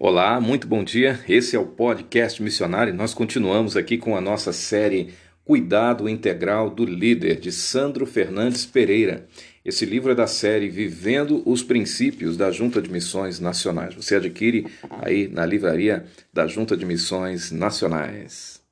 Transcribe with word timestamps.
Olá, 0.00 0.40
muito 0.40 0.68
bom 0.68 0.84
dia. 0.84 1.18
Esse 1.28 1.56
é 1.56 1.58
o 1.58 1.66
podcast 1.66 2.40
missionário. 2.40 2.94
Nós 2.94 3.12
continuamos 3.12 3.76
aqui 3.76 3.98
com 3.98 4.16
a 4.16 4.20
nossa 4.20 4.52
série 4.52 5.12
Cuidado 5.44 6.08
Integral 6.08 6.70
do 6.70 6.84
Líder, 6.84 7.40
de 7.40 7.50
Sandro 7.50 8.06
Fernandes 8.06 8.64
Pereira. 8.64 9.26
Esse 9.64 9.84
livro 9.84 10.12
é 10.12 10.14
da 10.14 10.28
série 10.28 10.68
Vivendo 10.68 11.42
os 11.44 11.64
Princípios 11.64 12.36
da 12.36 12.52
Junta 12.52 12.80
de 12.80 12.88
Missões 12.92 13.40
Nacionais. 13.40 13.92
Você 13.96 14.14
adquire 14.14 14.68
aí 14.88 15.26
na 15.26 15.44
livraria 15.44 16.06
da 16.32 16.46
Junta 16.46 16.76
de 16.76 16.86
Missões 16.86 17.50
Nacionais. 17.50 18.62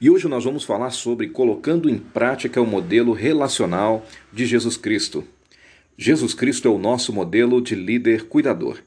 E 0.00 0.10
hoje 0.10 0.26
nós 0.26 0.42
vamos 0.42 0.64
falar 0.64 0.90
sobre 0.90 1.28
colocando 1.28 1.88
em 1.88 1.96
prática 1.96 2.60
o 2.60 2.66
modelo 2.66 3.12
relacional 3.12 4.04
de 4.32 4.44
Jesus 4.44 4.76
Cristo. 4.76 5.24
Jesus 5.98 6.34
Cristo 6.34 6.68
é 6.68 6.70
o 6.70 6.78
nosso 6.78 7.10
modelo 7.10 7.60
de 7.60 7.74
líder 7.74 8.24
cuidador. 8.24 8.82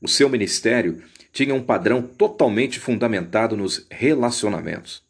O 0.00 0.06
seu 0.06 0.28
ministério 0.28 1.02
tinha 1.32 1.52
um 1.52 1.62
padrão 1.62 2.00
totalmente 2.00 2.78
fundamentado 2.78 3.56
nos 3.56 3.86
relacionamentos. 3.90 5.02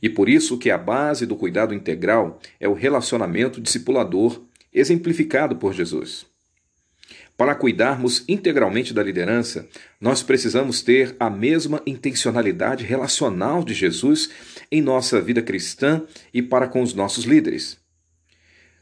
E 0.00 0.08
por 0.08 0.28
isso 0.28 0.56
que 0.56 0.70
a 0.70 0.78
base 0.78 1.26
do 1.26 1.36
cuidado 1.36 1.74
integral 1.74 2.40
é 2.58 2.66
o 2.66 2.72
relacionamento 2.72 3.60
discipulador 3.60 4.42
exemplificado 4.72 5.56
por 5.56 5.74
Jesus. 5.74 6.26
Para 7.36 7.54
cuidarmos 7.54 8.24
integralmente 8.26 8.94
da 8.94 9.02
liderança, 9.02 9.68
nós 10.00 10.22
precisamos 10.22 10.80
ter 10.80 11.14
a 11.20 11.28
mesma 11.28 11.82
intencionalidade 11.86 12.82
relacional 12.82 13.62
de 13.62 13.74
Jesus 13.74 14.30
em 14.72 14.80
nossa 14.80 15.20
vida 15.20 15.42
cristã 15.42 16.02
e 16.32 16.40
para 16.40 16.66
com 16.66 16.80
os 16.80 16.94
nossos 16.94 17.24
líderes. 17.24 17.78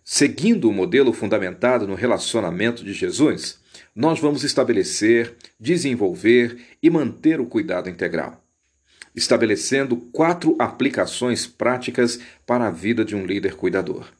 Seguindo 0.05 0.69
o 0.69 0.73
modelo 0.73 1.15
fundamentado 1.15 1.89
no 1.89 1.95
relacionamento 1.95 2.85
de 2.85 2.93
Jesus, 2.93 3.59
nós 3.97 4.21
vamos 4.21 4.45
estabelecer, 4.45 5.35
desenvolver 5.59 6.59
e 6.83 6.91
manter 6.91 7.41
o 7.41 7.47
cuidado 7.47 7.89
integral, 7.89 8.45
estabelecendo 9.17 9.97
quatro 9.97 10.56
aplicações 10.59 11.47
práticas 11.47 12.20
para 12.45 12.67
a 12.67 12.70
vida 12.70 13.03
de 13.03 13.17
um 13.17 13.25
líder 13.25 13.56
cuidador. 13.56 14.12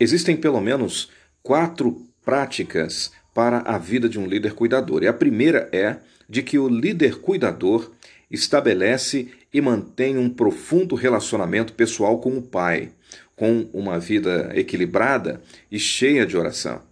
Existem 0.00 0.38
pelo 0.38 0.62
menos 0.62 1.10
quatro 1.42 2.06
práticas 2.24 3.12
para 3.34 3.58
a 3.58 3.76
vida 3.76 4.08
de 4.08 4.18
um 4.18 4.26
líder 4.26 4.54
cuidador. 4.54 5.02
E 5.02 5.06
a 5.06 5.12
primeira 5.12 5.68
é 5.70 5.98
de 6.28 6.42
que 6.42 6.58
o 6.58 6.68
líder 6.68 7.20
cuidador 7.20 7.92
estabelece 8.30 9.28
e 9.52 9.60
mantém 9.60 10.18
um 10.18 10.28
profundo 10.28 10.94
relacionamento 10.94 11.72
pessoal 11.72 12.18
com 12.18 12.36
o 12.36 12.42
Pai, 12.42 12.90
com 13.34 13.68
uma 13.72 13.98
vida 13.98 14.50
equilibrada 14.54 15.40
e 15.70 15.78
cheia 15.78 16.26
de 16.26 16.36
oração. 16.36 16.82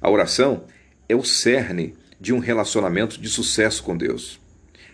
A 0.00 0.10
oração 0.10 0.64
é 1.08 1.14
o 1.14 1.24
cerne 1.24 1.94
de 2.20 2.32
um 2.32 2.38
relacionamento 2.38 3.20
de 3.20 3.28
sucesso 3.28 3.82
com 3.82 3.96
Deus. 3.96 4.40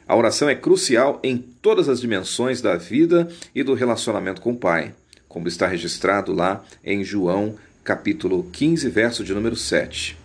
A 0.06 0.16
oração 0.16 0.48
é 0.48 0.54
crucial 0.54 1.20
em 1.22 1.36
todas 1.36 1.88
as 1.88 2.00
dimensões 2.00 2.62
da 2.62 2.76
vida 2.76 3.28
e 3.54 3.62
do 3.62 3.74
relacionamento 3.74 4.40
com 4.40 4.52
o 4.52 4.58
Pai, 4.58 4.94
como 5.28 5.48
está 5.48 5.66
registrado 5.66 6.32
lá 6.32 6.64
em 6.82 7.04
João, 7.04 7.56
capítulo 7.84 8.48
15, 8.52 8.88
verso 8.88 9.22
de 9.22 9.34
número 9.34 9.56
7. 9.56 10.17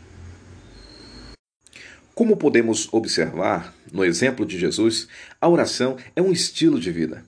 Como 2.16 2.38
podemos 2.38 2.88
observar 2.92 3.73
no 3.92 4.06
exemplo 4.06 4.45
de 4.45 4.59
Jesus, 4.59 5.08
a 5.42 5.50
oração 5.50 5.97
é 6.16 6.22
um 6.22 6.31
estilo 6.31 6.80
de 6.80 6.92
vida. 6.92 7.25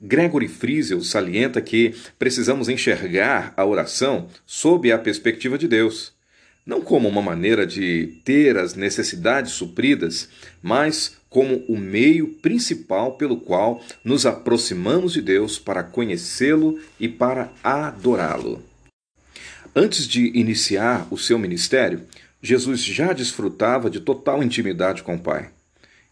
Gregory 0.00 0.48
Friesel 0.48 1.02
salienta 1.02 1.60
que 1.60 1.94
precisamos 2.18 2.68
enxergar 2.68 3.52
a 3.56 3.64
oração 3.64 4.28
sob 4.46 4.90
a 4.90 4.98
perspectiva 4.98 5.58
de 5.58 5.68
Deus, 5.68 6.14
não 6.64 6.80
como 6.80 7.08
uma 7.08 7.20
maneira 7.20 7.66
de 7.66 8.20
ter 8.24 8.56
as 8.56 8.74
necessidades 8.74 9.52
supridas, 9.52 10.28
mas 10.62 11.18
como 11.28 11.64
o 11.68 11.76
meio 11.76 12.28
principal 12.28 13.16
pelo 13.16 13.36
qual 13.36 13.82
nos 14.02 14.24
aproximamos 14.24 15.12
de 15.12 15.20
Deus 15.20 15.58
para 15.58 15.82
conhecê-lo 15.82 16.80
e 16.98 17.06
para 17.06 17.52
adorá-lo. 17.62 18.62
Antes 19.74 20.06
de 20.06 20.26
iniciar 20.38 21.06
o 21.10 21.16
seu 21.16 21.38
ministério, 21.38 22.02
Jesus 22.44 22.82
já 22.82 23.12
desfrutava 23.12 23.88
de 23.88 24.00
total 24.00 24.42
intimidade 24.42 25.04
com 25.04 25.14
o 25.14 25.18
Pai. 25.18 25.50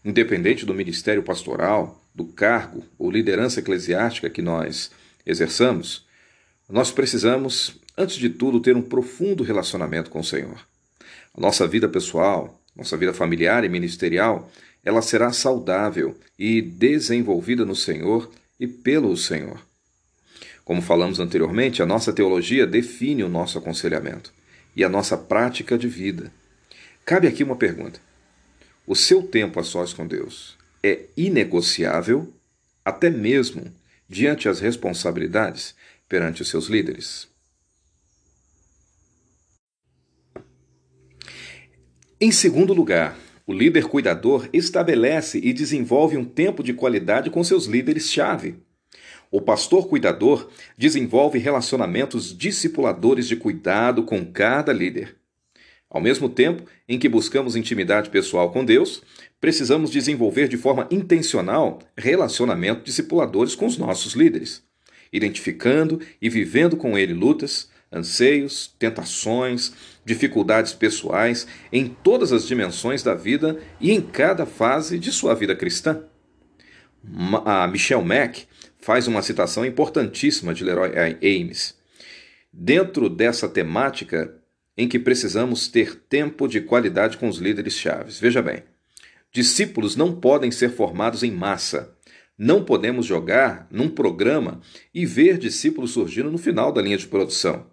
Independente 0.03 0.65
do 0.65 0.73
ministério 0.73 1.21
pastoral, 1.21 2.01
do 2.15 2.23
cargo 2.23 2.85
ou 2.97 3.11
liderança 3.11 3.59
eclesiástica 3.59 4.29
que 4.29 4.41
nós 4.41 4.91
exerçamos, 5.25 6.05
nós 6.69 6.89
precisamos, 6.89 7.75
antes 7.97 8.15
de 8.15 8.29
tudo, 8.29 8.61
ter 8.61 8.77
um 8.77 8.81
profundo 8.81 9.43
relacionamento 9.43 10.09
com 10.09 10.21
o 10.21 10.23
Senhor. 10.23 10.65
A 11.35 11.41
nossa 11.41 11.67
vida 11.67 11.89
pessoal, 11.89 12.57
nossa 12.73 12.95
vida 12.95 13.13
familiar 13.13 13.65
e 13.65 13.69
ministerial, 13.69 14.49
ela 14.85 15.01
será 15.01 15.33
saudável 15.33 16.17
e 16.39 16.61
desenvolvida 16.61 17.65
no 17.65 17.75
Senhor 17.75 18.31
e 18.57 18.65
pelo 18.67 19.17
Senhor. 19.17 19.59
Como 20.63 20.81
falamos 20.81 21.19
anteriormente, 21.19 21.83
a 21.83 21.85
nossa 21.85 22.13
teologia 22.13 22.65
define 22.65 23.21
o 23.21 23.29
nosso 23.29 23.57
aconselhamento 23.57 24.31
e 24.75 24.83
a 24.83 24.89
nossa 24.89 25.17
prática 25.17 25.77
de 25.77 25.87
vida. 25.87 26.31
Cabe 27.05 27.27
aqui 27.27 27.43
uma 27.43 27.55
pergunta: 27.55 27.99
o 28.85 28.95
seu 28.95 29.23
tempo 29.23 29.59
a 29.59 29.63
sós 29.63 29.93
com 29.93 30.05
Deus 30.07 30.57
é 30.83 31.05
inegociável, 31.15 32.33
até 32.83 33.09
mesmo 33.09 33.73
diante 34.09 34.49
as 34.49 34.59
responsabilidades 34.59 35.75
perante 36.09 36.41
os 36.41 36.49
seus 36.49 36.67
líderes? 36.67 37.27
Em 42.19 42.31
segundo 42.31 42.73
lugar, 42.73 43.17
o 43.47 43.53
líder 43.53 43.85
cuidador 43.85 44.47
estabelece 44.53 45.39
e 45.39 45.51
desenvolve 45.51 46.17
um 46.17 46.23
tempo 46.23 46.63
de 46.63 46.71
qualidade 46.71 47.29
com 47.29 47.43
seus 47.43 47.65
líderes-chave. 47.65 48.55
O 49.31 49.39
pastor 49.39 49.87
cuidador 49.87 50.49
desenvolve 50.77 51.39
relacionamentos 51.39 52.37
discipuladores 52.37 53.29
de 53.29 53.37
cuidado 53.37 54.03
com 54.03 54.25
cada 54.25 54.73
líder. 54.73 55.15
Ao 55.89 56.01
mesmo 56.01 56.27
tempo 56.27 56.63
em 56.87 56.99
que 56.99 57.07
buscamos 57.07 57.55
intimidade 57.55 58.09
pessoal 58.09 58.51
com 58.51 58.65
Deus, 58.65 59.01
precisamos 59.39 59.89
desenvolver 59.89 60.49
de 60.49 60.57
forma 60.57 60.85
intencional 60.91 61.79
relacionamentos 61.97 62.83
discipuladores 62.83 63.55
com 63.55 63.65
os 63.65 63.77
nossos 63.77 64.13
líderes, 64.13 64.63
identificando 65.13 66.01
e 66.21 66.29
vivendo 66.29 66.75
com 66.75 66.97
ele 66.97 67.13
lutas, 67.13 67.69
anseios, 67.89 68.73
tentações, 68.77 69.73
dificuldades 70.05 70.73
pessoais 70.73 71.47
em 71.71 71.87
todas 71.87 72.33
as 72.33 72.45
dimensões 72.45 73.01
da 73.01 73.15
vida 73.15 73.59
e 73.79 73.91
em 73.91 74.01
cada 74.01 74.45
fase 74.45 74.99
de 74.99 75.11
sua 75.11 75.33
vida 75.33 75.55
cristã. 75.55 76.03
A 77.45 77.67
Michelle 77.67 78.05
Mack 78.05 78.45
faz 78.81 79.07
uma 79.07 79.21
citação 79.21 79.65
importantíssima 79.65 80.53
de 80.53 80.63
Leroy 80.63 80.91
Ames. 81.21 81.75
Dentro 82.51 83.09
dessa 83.09 83.47
temática 83.47 84.35
em 84.77 84.87
que 84.87 84.99
precisamos 84.99 85.67
ter 85.67 85.95
tempo 85.95 86.47
de 86.47 86.61
qualidade 86.61 87.17
com 87.17 87.27
os 87.29 87.37
líderes 87.37 87.73
chaves. 87.73 88.19
Veja 88.19 88.41
bem, 88.41 88.63
discípulos 89.31 89.95
não 89.95 90.19
podem 90.19 90.51
ser 90.51 90.69
formados 90.69 91.23
em 91.23 91.31
massa. 91.31 91.95
Não 92.37 92.65
podemos 92.65 93.05
jogar 93.05 93.67
num 93.69 93.89
programa 93.89 94.59
e 94.93 95.05
ver 95.05 95.37
discípulos 95.37 95.91
surgindo 95.91 96.31
no 96.31 96.37
final 96.37 96.71
da 96.71 96.81
linha 96.81 96.97
de 96.97 97.07
produção. 97.07 97.69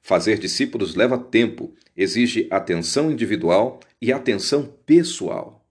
Fazer 0.00 0.38
discípulos 0.38 0.94
leva 0.94 1.18
tempo, 1.18 1.74
exige 1.96 2.46
atenção 2.50 3.10
individual 3.10 3.80
e 4.00 4.12
atenção 4.12 4.74
pessoal. 4.86 5.68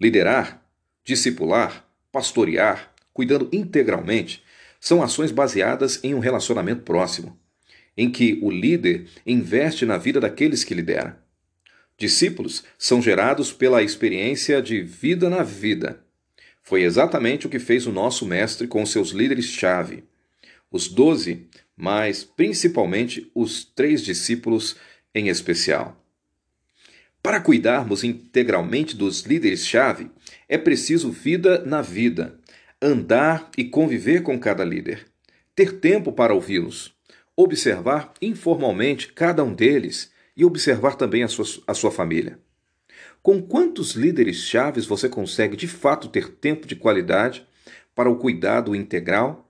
Liderar, 0.00 0.64
discipular, 1.04 1.89
pastorear, 2.12 2.92
cuidando 3.12 3.48
integralmente, 3.52 4.42
são 4.80 5.02
ações 5.02 5.30
baseadas 5.30 6.02
em 6.02 6.14
um 6.14 6.18
relacionamento 6.18 6.82
próximo, 6.82 7.38
em 7.96 8.10
que 8.10 8.38
o 8.42 8.50
líder 8.50 9.06
investe 9.26 9.84
na 9.84 9.98
vida 9.98 10.20
daqueles 10.20 10.64
que 10.64 10.74
lidera. 10.74 11.22
Discípulos 11.98 12.64
são 12.78 13.02
gerados 13.02 13.52
pela 13.52 13.82
experiência 13.82 14.62
de 14.62 14.80
vida 14.80 15.28
na 15.28 15.42
vida. 15.42 16.02
Foi 16.62 16.82
exatamente 16.82 17.46
o 17.46 17.50
que 17.50 17.58
fez 17.58 17.86
o 17.86 17.92
nosso 17.92 18.24
mestre 18.24 18.66
com 18.66 18.86
seus 18.86 19.10
líderes-chave. 19.10 20.04
Os 20.70 20.88
doze, 20.88 21.46
mas 21.76 22.24
principalmente 22.24 23.30
os 23.34 23.64
três 23.64 24.02
discípulos 24.02 24.76
em 25.14 25.28
especial. 25.28 25.99
Para 27.22 27.40
cuidarmos 27.40 28.02
integralmente 28.02 28.96
dos 28.96 29.22
líderes-chave, 29.22 30.10
é 30.48 30.56
preciso 30.56 31.10
vida 31.10 31.62
na 31.64 31.82
vida, 31.82 32.38
andar 32.80 33.50
e 33.58 33.64
conviver 33.64 34.22
com 34.22 34.38
cada 34.38 34.64
líder, 34.64 35.06
ter 35.54 35.80
tempo 35.80 36.12
para 36.12 36.32
ouvi-los, 36.32 36.94
observar 37.36 38.14
informalmente 38.22 39.12
cada 39.12 39.44
um 39.44 39.52
deles 39.52 40.10
e 40.34 40.44
observar 40.46 40.94
também 40.94 41.22
a 41.22 41.28
sua, 41.28 41.44
a 41.66 41.74
sua 41.74 41.90
família. 41.90 42.38
Com 43.22 43.42
quantos 43.42 43.92
líderes 43.92 44.38
chaves 44.38 44.86
você 44.86 45.06
consegue 45.06 45.56
de 45.56 45.68
fato 45.68 46.08
ter 46.08 46.28
tempo 46.28 46.66
de 46.66 46.74
qualidade 46.74 47.46
para 47.94 48.08
o 48.08 48.16
cuidado 48.16 48.74
integral 48.74 49.46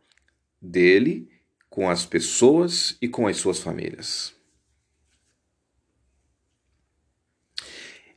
dele 0.61 1.29
com 1.69 1.89
as 1.89 2.05
pessoas 2.05 2.99
e 3.01 3.07
com 3.07 3.29
as 3.29 3.37
suas 3.37 3.61
famílias. 3.61 4.40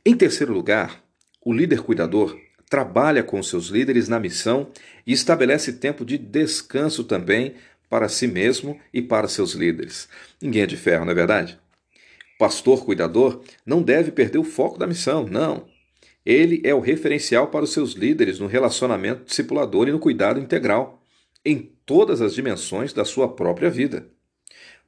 Em 0.06 0.14
terceiro 0.14 0.52
lugar, 0.52 1.02
o 1.42 1.50
líder 1.50 1.80
cuidador 1.80 2.38
trabalha 2.68 3.22
com 3.22 3.42
seus 3.42 3.68
líderes 3.68 4.06
na 4.06 4.20
missão 4.20 4.70
e 5.06 5.14
estabelece 5.14 5.72
tempo 5.72 6.04
de 6.04 6.18
descanso 6.18 7.04
também 7.04 7.54
para 7.88 8.06
si 8.06 8.26
mesmo 8.26 8.78
e 8.92 9.00
para 9.00 9.28
seus 9.28 9.52
líderes. 9.52 10.06
Ninguém 10.42 10.64
é 10.64 10.66
de 10.66 10.76
ferro, 10.76 11.06
não 11.06 11.12
é 11.12 11.14
verdade? 11.14 11.58
O 12.34 12.38
pastor 12.38 12.84
cuidador 12.84 13.42
não 13.64 13.80
deve 13.80 14.10
perder 14.10 14.36
o 14.36 14.44
foco 14.44 14.78
da 14.78 14.86
missão, 14.86 15.26
não. 15.26 15.66
Ele 16.26 16.60
é 16.64 16.74
o 16.74 16.80
referencial 16.80 17.46
para 17.46 17.64
os 17.64 17.72
seus 17.72 17.92
líderes 17.92 18.38
no 18.38 18.46
relacionamento 18.46 19.24
discipulador 19.24 19.88
e 19.88 19.92
no 19.92 19.98
cuidado 19.98 20.38
integral, 20.38 21.02
em 21.42 21.72
todas 21.86 22.20
as 22.20 22.34
dimensões 22.34 22.92
da 22.92 23.06
sua 23.06 23.34
própria 23.34 23.70
vida. 23.70 24.06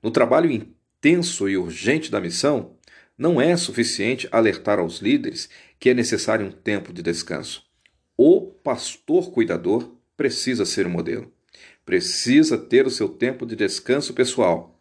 No 0.03 0.11
trabalho 0.11 0.51
intenso 0.51 1.49
e 1.49 1.57
urgente 1.57 2.11
da 2.11 2.21
missão, 2.21 2.76
não 3.17 3.41
é 3.41 3.57
suficiente 3.57 4.29
alertar 4.31 4.79
aos 4.79 4.99
líderes 4.99 5.49
que 5.79 5.91
é 5.91 5.95
necessário 5.95 6.47
um 6.47 6.51
tempo 6.51 6.93
de 6.93 7.03
descanso. 7.03 7.65
O 8.17 8.43
pastor 8.43 9.31
cuidador 9.31 9.95
precisa 10.17 10.65
ser 10.65 10.87
o 10.87 10.89
um 10.89 10.93
modelo. 10.93 11.33
Precisa 11.85 12.59
ter 12.59 12.87
o 12.87 12.91
seu 12.91 13.09
tempo 13.09 13.47
de 13.47 13.55
descanso 13.55 14.13
pessoal. 14.13 14.81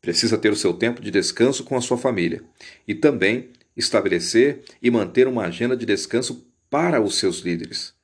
Precisa 0.00 0.36
ter 0.36 0.50
o 0.50 0.56
seu 0.56 0.72
tempo 0.72 1.00
de 1.02 1.10
descanso 1.10 1.64
com 1.64 1.76
a 1.76 1.80
sua 1.80 1.96
família. 1.96 2.42
E 2.86 2.94
também 2.94 3.50
estabelecer 3.76 4.62
e 4.82 4.90
manter 4.90 5.26
uma 5.26 5.44
agenda 5.44 5.76
de 5.76 5.86
descanso 5.86 6.46
para 6.68 7.00
os 7.00 7.16
seus 7.16 7.40
líderes, 7.40 7.94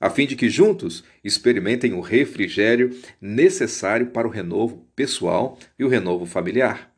a 0.00 0.08
fim 0.08 0.26
de 0.26 0.36
que 0.36 0.48
juntos 0.48 1.02
experimentem 1.24 1.92
o 1.92 2.00
refrigério 2.00 2.96
necessário 3.20 4.06
para 4.06 4.28
o 4.28 4.30
renovo 4.30 4.86
pessoal 4.94 5.58
e 5.78 5.84
o 5.84 5.88
renovo 5.88 6.24
familiar. 6.24 6.91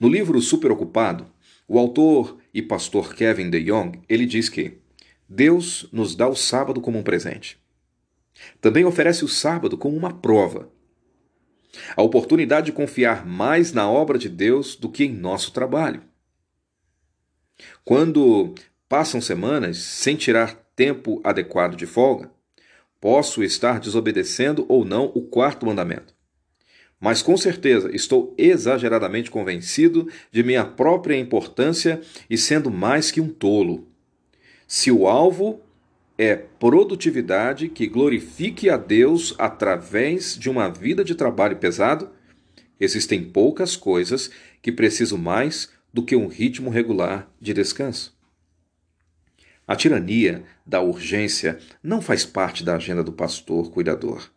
No 0.00 0.08
livro 0.08 0.40
Superocupado, 0.40 1.30
o 1.68 1.78
autor 1.78 2.38
e 2.54 2.62
pastor 2.62 3.14
Kevin 3.14 3.50
DeYoung, 3.50 4.00
ele 4.08 4.24
diz 4.24 4.48
que 4.48 4.78
Deus 5.28 5.86
nos 5.92 6.16
dá 6.16 6.26
o 6.26 6.34
sábado 6.34 6.80
como 6.80 6.98
um 6.98 7.02
presente. 7.02 7.60
Também 8.62 8.86
oferece 8.86 9.26
o 9.26 9.28
sábado 9.28 9.76
como 9.76 9.94
uma 9.94 10.10
prova. 10.10 10.70
A 11.94 12.02
oportunidade 12.02 12.66
de 12.66 12.72
confiar 12.72 13.26
mais 13.26 13.74
na 13.74 13.90
obra 13.90 14.16
de 14.16 14.30
Deus 14.30 14.74
do 14.74 14.88
que 14.88 15.04
em 15.04 15.12
nosso 15.12 15.52
trabalho. 15.52 16.02
Quando 17.84 18.54
passam 18.88 19.20
semanas 19.20 19.76
sem 19.76 20.16
tirar 20.16 20.54
tempo 20.74 21.20
adequado 21.22 21.76
de 21.76 21.84
folga, 21.84 22.30
posso 22.98 23.44
estar 23.44 23.78
desobedecendo 23.78 24.64
ou 24.66 24.82
não 24.82 25.12
o 25.14 25.20
quarto 25.20 25.66
mandamento. 25.66 26.14
Mas 27.00 27.22
com 27.22 27.34
certeza 27.36 27.90
estou 27.96 28.34
exageradamente 28.36 29.30
convencido 29.30 30.06
de 30.30 30.42
minha 30.42 30.64
própria 30.64 31.16
importância 31.18 32.02
e 32.28 32.36
sendo 32.36 32.70
mais 32.70 33.10
que 33.10 33.22
um 33.22 33.28
tolo. 33.28 33.88
Se 34.68 34.92
o 34.92 35.08
alvo 35.08 35.62
é 36.18 36.36
produtividade 36.36 37.70
que 37.70 37.86
glorifique 37.86 38.68
a 38.68 38.76
Deus 38.76 39.34
através 39.38 40.36
de 40.36 40.50
uma 40.50 40.68
vida 40.68 41.02
de 41.02 41.14
trabalho 41.14 41.56
pesado, 41.56 42.10
existem 42.78 43.24
poucas 43.24 43.74
coisas 43.74 44.30
que 44.60 44.70
preciso 44.70 45.16
mais 45.16 45.70
do 45.92 46.02
que 46.02 46.14
um 46.14 46.26
ritmo 46.26 46.68
regular 46.68 47.32
de 47.40 47.54
descanso. 47.54 48.14
A 49.66 49.74
tirania 49.74 50.44
da 50.66 50.82
urgência 50.82 51.58
não 51.82 52.02
faz 52.02 52.26
parte 52.26 52.62
da 52.62 52.76
agenda 52.76 53.02
do 53.02 53.12
pastor 53.12 53.70
cuidador. 53.70 54.30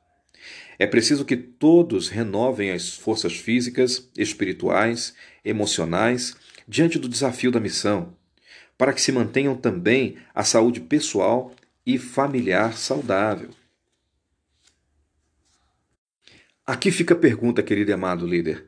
É 0.79 0.87
preciso 0.87 1.25
que 1.25 1.37
todos 1.37 2.09
renovem 2.09 2.71
as 2.71 2.95
forças 2.95 3.33
físicas, 3.33 4.09
espirituais, 4.17 5.13
emocionais 5.43 6.35
diante 6.67 6.97
do 6.97 7.09
desafio 7.09 7.51
da 7.51 7.59
missão, 7.59 8.15
para 8.77 8.93
que 8.93 9.01
se 9.01 9.11
mantenham 9.11 9.55
também 9.55 10.17
a 10.33 10.43
saúde 10.43 10.79
pessoal 10.79 11.53
e 11.85 11.97
familiar 11.97 12.77
saudável. 12.77 13.49
Aqui 16.65 16.91
fica 16.91 17.13
a 17.13 17.17
pergunta, 17.17 17.61
querido 17.61 17.91
e 17.91 17.93
amado 17.93 18.25
líder. 18.25 18.65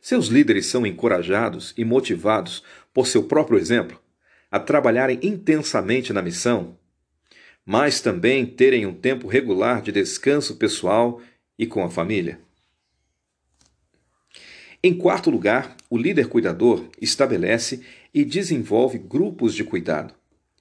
Seus 0.00 0.26
líderes 0.26 0.66
são 0.66 0.86
encorajados 0.86 1.74
e 1.76 1.84
motivados 1.84 2.62
por 2.94 3.06
seu 3.06 3.24
próprio 3.24 3.58
exemplo 3.58 4.00
a 4.50 4.60
trabalharem 4.60 5.18
intensamente 5.22 6.12
na 6.12 6.20
missão, 6.20 6.76
mas 7.64 8.02
também 8.02 8.44
terem 8.44 8.84
um 8.84 8.92
tempo 8.92 9.26
regular 9.26 9.80
de 9.80 9.90
descanso 9.90 10.56
pessoal 10.56 11.22
e 11.58 11.66
com 11.66 11.84
a 11.84 11.90
família. 11.90 12.40
Em 14.82 14.92
quarto 14.92 15.30
lugar, 15.30 15.76
o 15.88 15.96
líder 15.96 16.28
cuidador 16.28 16.88
estabelece 17.00 17.84
e 18.12 18.24
desenvolve 18.24 18.98
grupos 18.98 19.54
de 19.54 19.62
cuidado 19.62 20.14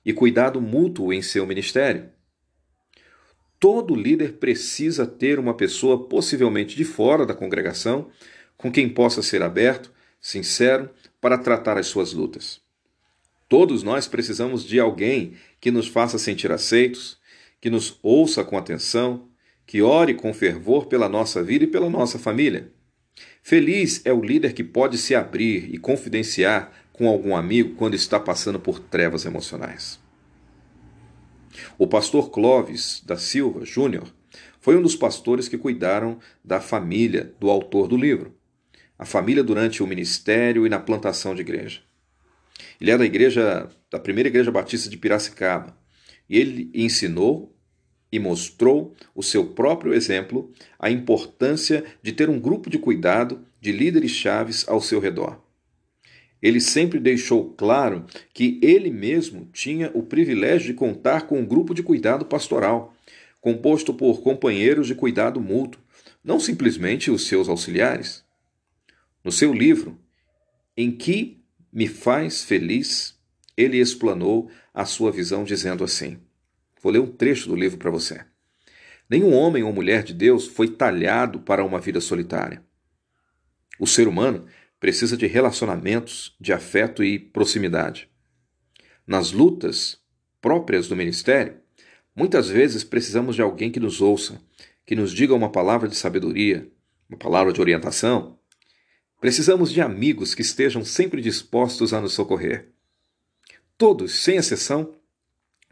e 0.06 0.14
cuidado 0.14 0.62
mútuo 0.62 1.12
em 1.12 1.22
seu 1.22 1.46
ministério. 1.46 2.10
Todo 3.60 3.96
líder 3.96 4.34
precisa 4.34 5.06
ter 5.06 5.40
uma 5.40 5.54
pessoa 5.54 6.08
possivelmente 6.08 6.76
de 6.76 6.84
fora 6.84 7.26
da 7.26 7.34
congregação 7.34 8.10
com 8.58 8.72
quem 8.72 8.88
possa 8.88 9.24
ser 9.24 9.42
aberto, 9.42 9.92
sincero, 10.20 10.90
para 11.20 11.38
tratar 11.38 11.78
as 11.78 11.88
suas 11.88 12.14
lutas. 12.14 12.62
Todos 13.50 13.84
nós 13.84 14.08
precisamos 14.08 14.64
de 14.64 14.80
alguém 14.80 15.34
que 15.60 15.72
nos 15.72 15.88
faça 15.88 16.18
sentir 16.18 16.52
aceitos, 16.52 17.18
que 17.60 17.70
nos 17.70 18.00
ouça 18.02 18.44
com 18.44 18.58
atenção, 18.58 19.31
que 19.72 19.82
ore 19.82 20.14
com 20.14 20.34
fervor 20.34 20.88
pela 20.88 21.08
nossa 21.08 21.42
vida 21.42 21.64
e 21.64 21.68
pela 21.68 21.90
nossa 21.90 22.20
família. 22.20 22.74
Feliz 23.42 24.02
é 24.04 24.12
o 24.12 24.22
líder 24.22 24.52
que 24.52 24.66
pode 24.66 24.98
se 24.98 25.16
abrir 25.16 25.74
e 25.74 25.78
confidenciar 25.78 26.74
com 26.92 27.08
algum 27.08 27.34
amigo 27.34 27.76
quando 27.76 27.94
está 27.94 28.20
passando 28.20 28.60
por 28.60 28.82
trevas 28.82 29.24
emocionais. 29.24 29.98
O 31.78 31.88
pastor 31.88 32.32
Clovis 32.32 33.02
da 33.06 33.16
Silva 33.16 33.64
Júnior 33.64 34.14
foi 34.60 34.76
um 34.76 34.82
dos 34.82 34.98
pastores 34.98 35.48
que 35.48 35.58
cuidaram 35.58 36.20
da 36.44 36.60
família 36.60 37.34
do 37.40 37.50
autor 37.50 37.88
do 37.88 37.96
livro 37.96 38.36
a 39.00 39.06
família 39.06 39.42
durante 39.42 39.82
o 39.82 39.88
ministério 39.88 40.68
e 40.68 40.70
na 40.70 40.80
plantação 40.80 41.34
de 41.34 41.40
igreja. 41.40 41.80
Ele 42.80 42.92
é 42.92 42.98
da 42.98 43.06
igreja, 43.06 43.70
da 43.90 43.98
primeira 43.98 44.28
igreja 44.28 44.52
batista 44.52 44.90
de 44.90 44.98
Piracicaba, 44.98 45.78
e 46.30 46.38
ele 46.38 46.70
ensinou 46.74 47.56
e 48.12 48.20
mostrou 48.20 48.94
o 49.16 49.24
seu 49.24 49.46
próprio 49.48 49.94
exemplo 49.94 50.52
a 50.78 50.92
importância 50.92 51.84
de 52.04 52.12
ter 52.12 52.30
um 52.30 52.40
grupo 52.40 52.70
de 52.70 52.78
cuidado 52.78 53.46
de 53.62 53.72
líderes 53.72 54.12
chaves 54.12 54.68
ao 54.68 54.82
seu 54.82 55.00
redor. 55.00 55.40
Ele 56.42 56.60
sempre 56.60 57.00
deixou 57.00 57.54
claro 57.54 58.06
que 58.34 58.60
ele 58.62 58.90
mesmo 58.90 59.48
tinha 59.54 59.92
o 59.94 60.02
privilégio 60.02 60.68
de 60.68 60.74
contar 60.74 61.28
com 61.28 61.40
um 61.40 61.46
grupo 61.46 61.74
de 61.74 61.84
cuidado 61.84 62.26
pastoral, 62.26 62.96
composto 63.40 63.94
por 63.94 64.22
companheiros 64.22 64.88
de 64.88 64.96
cuidado 64.96 65.40
mútuo, 65.40 65.82
não 66.24 66.40
simplesmente 66.40 67.12
os 67.12 67.28
seus 67.28 67.48
auxiliares. 67.48 68.24
No 69.24 69.32
seu 69.32 69.54
livro, 69.54 69.98
Em 70.76 70.90
que 70.90 71.44
me 71.72 71.86
faz 71.86 72.44
feliz, 72.44 73.16
ele 73.56 73.78
explanou 73.78 74.50
a 74.74 74.86
sua 74.86 75.12
visão 75.12 75.44
dizendo 75.44 75.84
assim: 75.84 76.18
Vou 76.82 76.92
ler 76.92 77.00
um 77.00 77.08
trecho 77.08 77.48
do 77.48 77.56
livro 77.56 77.78
para 77.78 77.92
você. 77.92 78.24
Nenhum 79.10 79.34
homem 79.34 79.64
ou 79.64 79.74
mulher 79.74 80.04
de 80.04 80.14
Deus 80.14 80.48
foi 80.48 80.68
talhado 80.68 81.40
para 81.40 81.64
uma 81.64 81.80
vida 81.80 82.00
solitária. 82.00 82.64
O 83.80 83.86
ser 83.86 84.08
humano 84.08 84.46
precisa 84.80 85.16
de 85.16 85.28
relacionamentos, 85.28 86.36
de 86.40 86.54
afeto 86.54 87.04
e 87.04 87.20
proximidade. 87.20 88.10
Nas 89.06 89.32
lutas 89.32 90.00
próprias 90.40 90.88
do 90.88 90.96
ministério, 90.96 91.60
muitas 92.16 92.50
vezes 92.50 92.84
precisamos 92.84 93.36
de 93.36 93.42
alguém 93.42 93.72
que 93.72 93.80
nos 93.80 94.02
ouça, 94.02 94.42
que 94.86 94.96
nos 94.96 95.12
diga 95.12 95.34
uma 95.34 95.52
palavra 95.52 95.88
de 95.88 95.96
sabedoria, 95.96 96.72
uma 97.10 97.18
palavra 97.18 97.54
de 97.54 97.62
orientação, 97.62 98.40
Precisamos 99.22 99.72
de 99.72 99.80
amigos 99.80 100.34
que 100.34 100.42
estejam 100.42 100.84
sempre 100.84 101.22
dispostos 101.22 101.94
a 101.94 102.02
nos 102.02 102.14
socorrer. 102.14 102.72
Todos, 103.78 104.24
sem 104.24 104.38
exceção, 104.38 104.96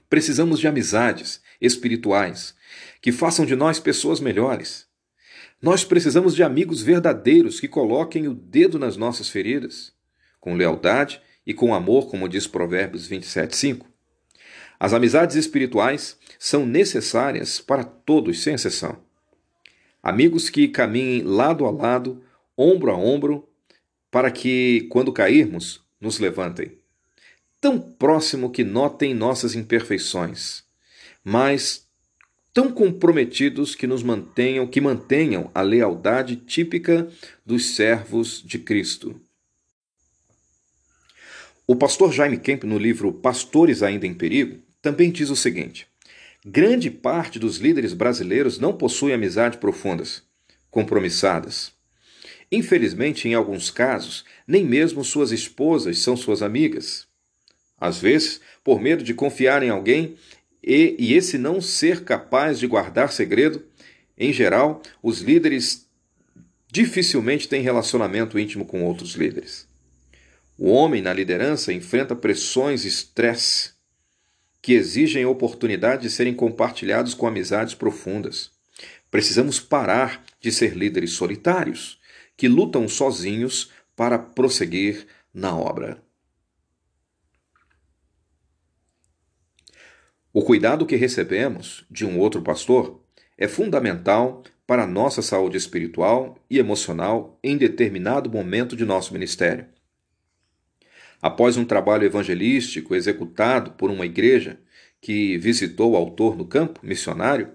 precisamos 0.09 0.59
de 0.59 0.67
amizades 0.67 1.41
espirituais 1.61 2.55
que 3.01 3.11
façam 3.11 3.45
de 3.45 3.55
nós 3.55 3.79
pessoas 3.79 4.19
melhores. 4.19 4.87
Nós 5.61 5.83
precisamos 5.83 6.35
de 6.35 6.43
amigos 6.43 6.81
verdadeiros 6.81 7.59
que 7.59 7.67
coloquem 7.67 8.27
o 8.27 8.33
dedo 8.33 8.79
nas 8.79 8.97
nossas 8.97 9.29
feridas, 9.29 9.93
com 10.39 10.55
lealdade 10.55 11.21
e 11.45 11.53
com 11.53 11.73
amor, 11.73 12.09
como 12.09 12.29
diz 12.29 12.47
Provérbios 12.47 13.07
27, 13.07 13.55
5. 13.55 13.87
As 14.79 14.93
amizades 14.93 15.35
espirituais 15.35 16.17
são 16.37 16.65
necessárias 16.65 17.59
para 17.59 17.83
todos, 17.83 18.41
sem 18.41 18.53
exceção. 18.53 18.97
Amigos 20.01 20.49
que 20.49 20.69
caminhem 20.69 21.23
lado 21.23 21.65
a 21.65 21.71
lado 21.71 22.23
ombro 22.57 22.91
a 22.91 22.95
ombro, 22.95 23.47
para 24.09 24.31
que, 24.31 24.87
quando 24.89 25.13
cairmos, 25.13 25.83
nos 25.99 26.19
levantem. 26.19 26.78
Tão 27.61 27.79
próximo 27.79 28.49
que 28.51 28.63
notem 28.63 29.13
nossas 29.13 29.53
imperfeições, 29.53 30.63
mas 31.23 31.85
tão 32.53 32.71
comprometidos 32.71 33.75
que 33.75 33.85
nos 33.85 34.01
mantenham, 34.01 34.65
que 34.65 34.79
mantenham 34.79 35.51
a 35.53 35.61
lealdade 35.61 36.37
típica 36.37 37.07
dos 37.45 37.75
servos 37.75 38.41
de 38.45 38.59
Cristo. 38.59 39.19
O 41.67 41.75
pastor 41.75 42.11
Jaime 42.11 42.39
Kemp, 42.39 42.63
no 42.63 42.77
livro 42.77 43.11
Pastores 43.11 43.83
Ainda 43.83 44.07
em 44.07 44.13
Perigo, 44.13 44.57
também 44.81 45.11
diz 45.11 45.29
o 45.29 45.35
seguinte: 45.35 45.85
grande 46.45 46.89
parte 46.89 47.37
dos 47.37 47.57
líderes 47.57 47.93
brasileiros 47.93 48.57
não 48.57 48.73
possui 48.73 49.13
amizade 49.13 49.57
profundas, 49.57 50.23
compromissadas. 50.71 51.71
Infelizmente, 52.51 53.27
em 53.27 53.35
alguns 53.35 53.69
casos, 53.69 54.25
nem 54.47 54.65
mesmo 54.65 55.03
suas 55.03 55.31
esposas 55.31 55.99
são 55.99 56.17
suas 56.17 56.41
amigas. 56.41 57.08
Às 57.79 57.99
vezes, 57.99 58.41
por 58.63 58.81
medo 58.81 59.03
de 59.03 59.13
confiar 59.13 59.63
em 59.63 59.69
alguém 59.69 60.15
e, 60.63 60.95
e 60.99 61.13
esse 61.13 61.37
não 61.37 61.61
ser 61.61 62.03
capaz 62.03 62.59
de 62.59 62.67
guardar 62.67 63.11
segredo, 63.11 63.63
em 64.17 64.33
geral, 64.33 64.81
os 65.01 65.21
líderes 65.21 65.87
dificilmente 66.71 67.47
têm 67.47 67.61
relacionamento 67.61 68.37
íntimo 68.37 68.65
com 68.65 68.83
outros 68.83 69.13
líderes. 69.15 69.67
O 70.57 70.69
homem 70.69 71.01
na 71.01 71.13
liderança 71.13 71.71
enfrenta 71.71 72.15
pressões 72.15 72.83
e 72.83 72.89
estresse 72.89 73.71
que 74.61 74.73
exigem 74.73 75.25
oportunidade 75.25 76.01
de 76.01 76.09
serem 76.09 76.33
compartilhados 76.33 77.13
com 77.13 77.25
amizades 77.25 77.73
profundas. 77.73 78.51
Precisamos 79.09 79.59
parar 79.59 80.23
de 80.41 80.51
ser 80.51 80.75
líderes 80.75 81.13
solitários, 81.13 81.97
que 82.35 82.47
lutam 82.47 82.87
sozinhos 82.87 83.71
para 83.95 84.19
prosseguir 84.19 85.07
na 85.33 85.55
obra. 85.55 86.01
O 90.31 90.43
cuidado 90.43 90.85
que 90.85 90.95
recebemos 90.95 91.83
de 91.89 92.05
um 92.05 92.19
outro 92.19 92.43
pastor 92.43 93.01
é 93.35 93.47
fundamental 93.47 94.43
para 94.67 94.83
a 94.83 94.87
nossa 94.87 95.23
saúde 95.23 95.57
espiritual 95.57 96.37
e 96.47 96.59
emocional 96.59 97.39
em 97.43 97.57
determinado 97.57 98.29
momento 98.29 98.75
de 98.75 98.85
nosso 98.85 99.11
ministério. 99.11 99.65
Após 101.19 101.57
um 101.57 101.65
trabalho 101.65 102.05
evangelístico 102.05 102.93
executado 102.93 103.71
por 103.71 103.89
uma 103.89 104.05
igreja 104.05 104.59
que 105.01 105.35
visitou 105.39 105.93
o 105.93 105.95
autor 105.95 106.37
no 106.37 106.45
campo 106.45 106.79
missionário, 106.83 107.49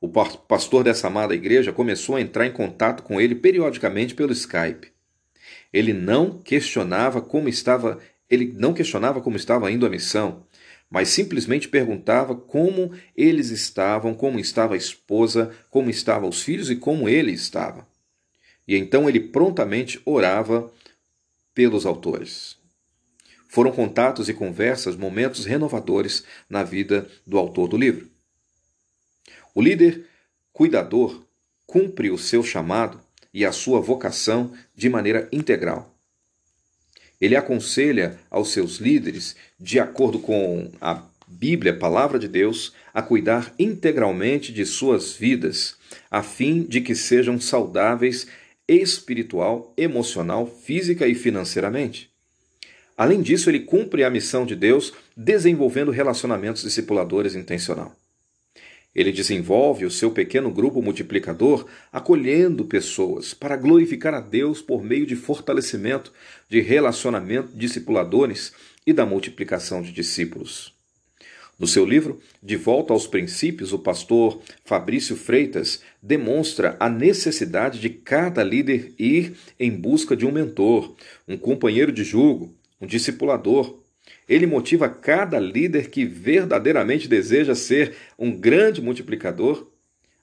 o 0.00 0.08
pastor 0.08 0.84
dessa 0.84 1.08
amada 1.08 1.34
igreja 1.34 1.70
começou 1.70 2.16
a 2.16 2.20
entrar 2.22 2.46
em 2.46 2.52
contato 2.52 3.02
com 3.02 3.20
ele 3.20 3.34
periodicamente 3.34 4.14
pelo 4.14 4.32
Skype. 4.32 4.90
Ele 5.70 5.92
não 5.92 6.38
questionava 6.38 7.20
como 7.20 7.46
estava, 7.46 7.98
ele 8.30 8.54
não 8.56 8.72
questionava 8.72 9.20
como 9.20 9.36
estava 9.36 9.70
indo 9.70 9.84
a 9.84 9.90
missão, 9.90 10.45
mas 10.90 11.08
simplesmente 11.08 11.68
perguntava 11.68 12.34
como 12.34 12.92
eles 13.16 13.50
estavam, 13.50 14.14
como 14.14 14.38
estava 14.38 14.74
a 14.74 14.78
esposa, 14.78 15.54
como 15.70 15.90
estavam 15.90 16.28
os 16.28 16.42
filhos 16.42 16.70
e 16.70 16.76
como 16.76 17.08
ele 17.08 17.32
estava. 17.32 17.86
E 18.66 18.76
então 18.76 19.08
ele 19.08 19.20
prontamente 19.20 20.00
orava 20.04 20.72
pelos 21.54 21.86
autores. 21.86 22.56
Foram 23.48 23.72
contatos 23.72 24.28
e 24.28 24.34
conversas 24.34 24.96
momentos 24.96 25.44
renovadores 25.44 26.24
na 26.48 26.62
vida 26.62 27.08
do 27.26 27.38
autor 27.38 27.68
do 27.68 27.76
livro. 27.76 28.08
O 29.54 29.62
líder 29.62 30.06
cuidador 30.52 31.24
cumpre 31.66 32.10
o 32.10 32.18
seu 32.18 32.42
chamado 32.42 33.00
e 33.32 33.44
a 33.44 33.52
sua 33.52 33.80
vocação 33.80 34.52
de 34.74 34.88
maneira 34.88 35.28
integral. 35.32 35.95
Ele 37.20 37.36
aconselha 37.36 38.18
aos 38.30 38.52
seus 38.52 38.76
líderes, 38.76 39.36
de 39.58 39.80
acordo 39.80 40.18
com 40.18 40.70
a 40.80 41.02
Bíblia, 41.26 41.72
a 41.72 41.76
palavra 41.76 42.18
de 42.18 42.28
Deus, 42.28 42.72
a 42.94 43.02
cuidar 43.02 43.52
integralmente 43.58 44.52
de 44.52 44.64
suas 44.64 45.12
vidas, 45.14 45.76
a 46.10 46.22
fim 46.22 46.62
de 46.62 46.80
que 46.80 46.94
sejam 46.94 47.40
saudáveis 47.40 48.26
espiritual, 48.68 49.72
emocional, 49.76 50.46
física 50.46 51.06
e 51.06 51.14
financeiramente. 51.14 52.10
Além 52.96 53.20
disso, 53.20 53.50
ele 53.50 53.60
cumpre 53.60 54.04
a 54.04 54.10
missão 54.10 54.46
de 54.46 54.56
Deus 54.56 54.92
desenvolvendo 55.16 55.90
relacionamentos 55.90 56.62
discipuladores 56.62 57.34
intencional. 57.34 57.94
Ele 58.96 59.12
desenvolve 59.12 59.84
o 59.84 59.90
seu 59.90 60.10
pequeno 60.10 60.50
grupo 60.50 60.80
multiplicador 60.80 61.66
acolhendo 61.92 62.64
pessoas 62.64 63.34
para 63.34 63.54
glorificar 63.54 64.14
a 64.14 64.20
Deus 64.20 64.62
por 64.62 64.82
meio 64.82 65.04
de 65.04 65.14
fortalecimento 65.14 66.10
de 66.48 66.62
relacionamento 66.62 67.54
discipuladores 67.54 68.54
e 68.86 68.94
da 68.94 69.04
multiplicação 69.04 69.82
de 69.82 69.92
discípulos. 69.92 70.74
No 71.58 71.66
seu 71.66 71.84
livro 71.84 72.18
De 72.42 72.56
Volta 72.56 72.94
aos 72.94 73.06
Princípios, 73.06 73.70
o 73.70 73.78
pastor 73.78 74.40
Fabrício 74.64 75.14
Freitas 75.14 75.82
demonstra 76.02 76.74
a 76.80 76.88
necessidade 76.88 77.78
de 77.78 77.90
cada 77.90 78.42
líder 78.42 78.94
ir 78.98 79.36
em 79.60 79.70
busca 79.70 80.16
de 80.16 80.24
um 80.24 80.32
mentor, 80.32 80.96
um 81.28 81.36
companheiro 81.36 81.92
de 81.92 82.02
julgo, 82.02 82.54
um 82.80 82.86
discipulador. 82.86 83.78
Ele 84.28 84.46
motiva 84.46 84.88
cada 84.88 85.38
líder 85.38 85.88
que 85.88 86.04
verdadeiramente 86.04 87.08
deseja 87.08 87.54
ser 87.54 87.94
um 88.18 88.32
grande 88.32 88.82
multiplicador 88.82 89.68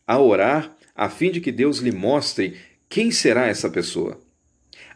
a 0.06 0.20
orar 0.20 0.76
a 0.96 1.10
fim 1.10 1.32
de 1.32 1.40
que 1.40 1.52
Deus 1.52 1.80
lhe 1.80 1.92
mostre 1.92 2.58
quem 2.90 3.12
será 3.12 3.48
essa 3.48 3.70
pessoa. 3.70 4.20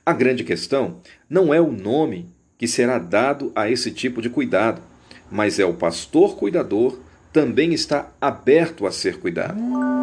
A 0.06 0.14
grande 0.14 0.44
questão 0.44 1.02
não 1.30 1.54
é 1.54 1.60
o 1.60 1.72
nome 1.72 2.28
que 2.58 2.68
será 2.68 2.98
dado 2.98 3.52
a 3.56 3.70
esse 3.70 3.92
tipo 3.92 4.22
de 4.22 4.30
cuidado, 4.30 4.82
mas 5.32 5.60
é 5.60 5.66
o 5.66 5.74
pastor 5.74 6.38
cuidador 6.38 7.00
também 7.32 7.74
está 7.74 8.12
aberto 8.20 8.88
a 8.88 8.92
ser 8.92 9.20
cuidado. 9.20 9.97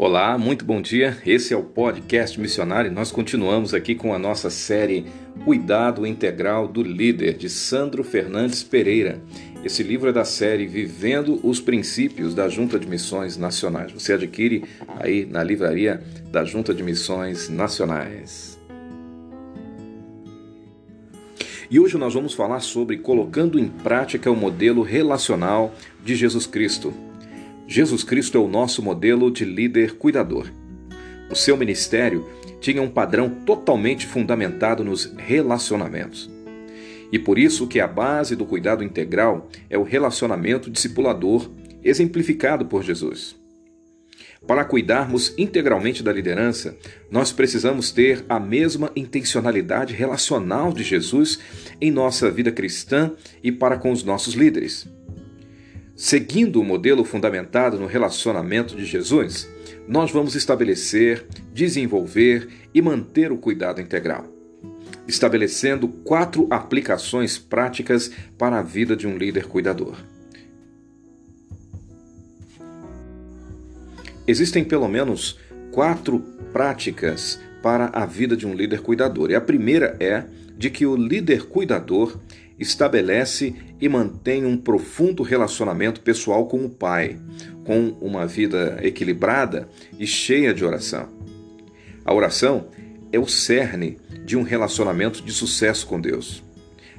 Olá, 0.00 0.38
muito 0.38 0.64
bom 0.64 0.80
dia. 0.80 1.18
Esse 1.26 1.52
é 1.52 1.56
o 1.56 1.64
podcast 1.64 2.40
missionário. 2.40 2.92
Nós 2.92 3.10
continuamos 3.10 3.74
aqui 3.74 3.96
com 3.96 4.14
a 4.14 4.18
nossa 4.18 4.48
série 4.48 5.06
Cuidado 5.44 6.06
Integral 6.06 6.68
do 6.68 6.84
Líder, 6.84 7.36
de 7.36 7.50
Sandro 7.50 8.04
Fernandes 8.04 8.62
Pereira. 8.62 9.20
Esse 9.64 9.82
livro 9.82 10.08
é 10.08 10.12
da 10.12 10.24
série 10.24 10.68
Vivendo 10.68 11.40
os 11.42 11.60
Princípios 11.60 12.32
da 12.32 12.48
Junta 12.48 12.78
de 12.78 12.86
Missões 12.86 13.36
Nacionais. 13.36 13.90
Você 13.90 14.12
adquire 14.12 14.62
aí 15.00 15.26
na 15.26 15.42
livraria 15.42 16.00
da 16.30 16.44
Junta 16.44 16.72
de 16.72 16.84
Missões 16.84 17.48
Nacionais. 17.48 18.56
E 21.68 21.80
hoje 21.80 21.98
nós 21.98 22.14
vamos 22.14 22.34
falar 22.34 22.60
sobre 22.60 22.98
colocando 22.98 23.58
em 23.58 23.66
prática 23.66 24.30
o 24.30 24.36
modelo 24.36 24.82
relacional 24.82 25.74
de 26.04 26.14
Jesus 26.14 26.46
Cristo. 26.46 27.07
Jesus 27.70 28.02
Cristo 28.02 28.38
é 28.38 28.40
o 28.40 28.48
nosso 28.48 28.82
modelo 28.82 29.30
de 29.30 29.44
líder 29.44 29.96
cuidador. 29.96 30.50
O 31.30 31.34
seu 31.34 31.54
ministério 31.54 32.26
tinha 32.62 32.80
um 32.80 32.88
padrão 32.88 33.28
totalmente 33.28 34.06
fundamentado 34.06 34.82
nos 34.82 35.04
relacionamentos. 35.18 36.30
E 37.12 37.18
por 37.18 37.38
isso 37.38 37.66
que 37.66 37.78
a 37.78 37.86
base 37.86 38.34
do 38.34 38.46
cuidado 38.46 38.82
integral 38.82 39.50
é 39.68 39.76
o 39.76 39.82
relacionamento 39.82 40.70
discipulador 40.70 41.50
exemplificado 41.84 42.64
por 42.64 42.82
Jesus. 42.82 43.36
Para 44.46 44.64
cuidarmos 44.64 45.34
integralmente 45.36 46.02
da 46.02 46.10
liderança, 46.10 46.74
nós 47.10 47.32
precisamos 47.32 47.90
ter 47.90 48.24
a 48.30 48.40
mesma 48.40 48.90
intencionalidade 48.96 49.92
relacional 49.92 50.72
de 50.72 50.82
Jesus 50.82 51.38
em 51.82 51.90
nossa 51.90 52.30
vida 52.30 52.50
cristã 52.50 53.12
e 53.44 53.52
para 53.52 53.76
com 53.76 53.92
os 53.92 54.02
nossos 54.02 54.32
líderes. 54.32 54.88
Seguindo 56.00 56.60
o 56.60 56.64
modelo 56.64 57.04
fundamentado 57.04 57.76
no 57.76 57.88
relacionamento 57.88 58.76
de 58.76 58.84
Jesus, 58.84 59.50
nós 59.88 60.12
vamos 60.12 60.36
estabelecer, 60.36 61.26
desenvolver 61.52 62.48
e 62.72 62.80
manter 62.80 63.32
o 63.32 63.36
cuidado 63.36 63.80
integral, 63.80 64.24
estabelecendo 65.08 65.88
quatro 65.88 66.46
aplicações 66.50 67.36
práticas 67.36 68.12
para 68.38 68.60
a 68.60 68.62
vida 68.62 68.94
de 68.94 69.08
um 69.08 69.18
líder 69.18 69.46
cuidador. 69.46 69.96
Existem 74.24 74.62
pelo 74.62 74.86
menos 74.86 75.36
quatro 75.72 76.20
práticas 76.52 77.40
para 77.60 77.86
a 77.86 78.06
vida 78.06 78.36
de 78.36 78.46
um 78.46 78.54
líder 78.54 78.82
cuidador. 78.82 79.32
E 79.32 79.34
a 79.34 79.40
primeira 79.40 79.96
é 79.98 80.22
de 80.56 80.70
que 80.70 80.86
o 80.86 80.94
líder 80.94 81.46
cuidador 81.46 82.20
estabelece 82.58 83.54
e 83.80 83.88
mantém 83.88 84.44
um 84.44 84.56
profundo 84.56 85.22
relacionamento 85.22 86.00
pessoal 86.00 86.46
com 86.46 86.64
o 86.64 86.70
Pai, 86.70 87.18
com 87.64 87.96
uma 88.00 88.26
vida 88.26 88.78
equilibrada 88.82 89.68
e 89.98 90.06
cheia 90.06 90.52
de 90.52 90.64
oração. 90.64 91.08
A 92.04 92.12
oração 92.12 92.66
é 93.12 93.18
o 93.18 93.26
cerne 93.26 93.98
de 94.24 94.36
um 94.36 94.42
relacionamento 94.42 95.22
de 95.22 95.32
sucesso 95.32 95.86
com 95.86 96.00
Deus. 96.00 96.42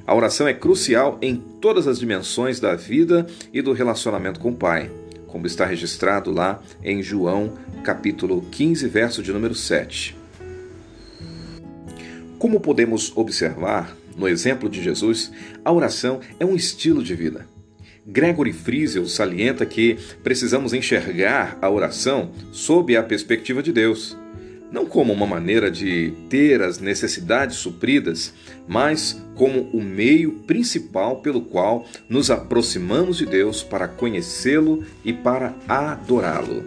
A 0.05 0.15
oração 0.15 0.47
é 0.47 0.53
crucial 0.53 1.19
em 1.21 1.35
todas 1.35 1.87
as 1.87 1.99
dimensões 1.99 2.59
da 2.59 2.75
vida 2.75 3.27
e 3.53 3.61
do 3.61 3.73
relacionamento 3.73 4.39
com 4.39 4.49
o 4.49 4.55
Pai, 4.55 4.89
como 5.27 5.45
está 5.45 5.65
registrado 5.65 6.31
lá 6.31 6.61
em 6.83 7.03
João, 7.03 7.53
capítulo 7.83 8.41
15, 8.51 8.87
verso 8.87 9.21
de 9.21 9.31
número 9.31 9.53
7. 9.53 10.17
Como 12.39 12.59
podemos 12.59 13.15
observar 13.15 13.95
no 14.19 14.27
exemplo 14.27 14.69
de 14.69 14.83
Jesus, 14.83 15.31
a 15.63 15.71
oração 15.71 16.19
é 16.39 16.45
um 16.45 16.55
estilo 16.55 17.01
de 17.01 17.15
vida. 17.15 17.47
Gregory 18.05 18.51
Friesel 18.51 19.05
salienta 19.05 19.65
que 19.65 19.97
precisamos 20.23 20.73
enxergar 20.73 21.57
a 21.61 21.69
oração 21.69 22.31
sob 22.51 22.97
a 22.97 23.03
perspectiva 23.03 23.63
de 23.63 23.71
Deus, 23.71 24.17
não 24.71 24.85
como 24.85 25.13
uma 25.13 25.25
maneira 25.25 25.71
de 25.71 26.13
ter 26.29 26.61
as 26.61 26.79
necessidades 26.79 27.57
supridas, 27.57 28.33
mas 28.67 29.21
como 29.35 29.61
o 29.71 29.81
meio 29.81 30.31
principal 30.45 31.21
pelo 31.21 31.41
qual 31.41 31.88
nos 32.09 32.29
aproximamos 32.29 33.17
de 33.17 33.25
Deus 33.25 33.63
para 33.63 33.88
conhecê-lo 33.88 34.83
e 35.05 35.13
para 35.13 35.55
adorá-lo. 35.67 36.63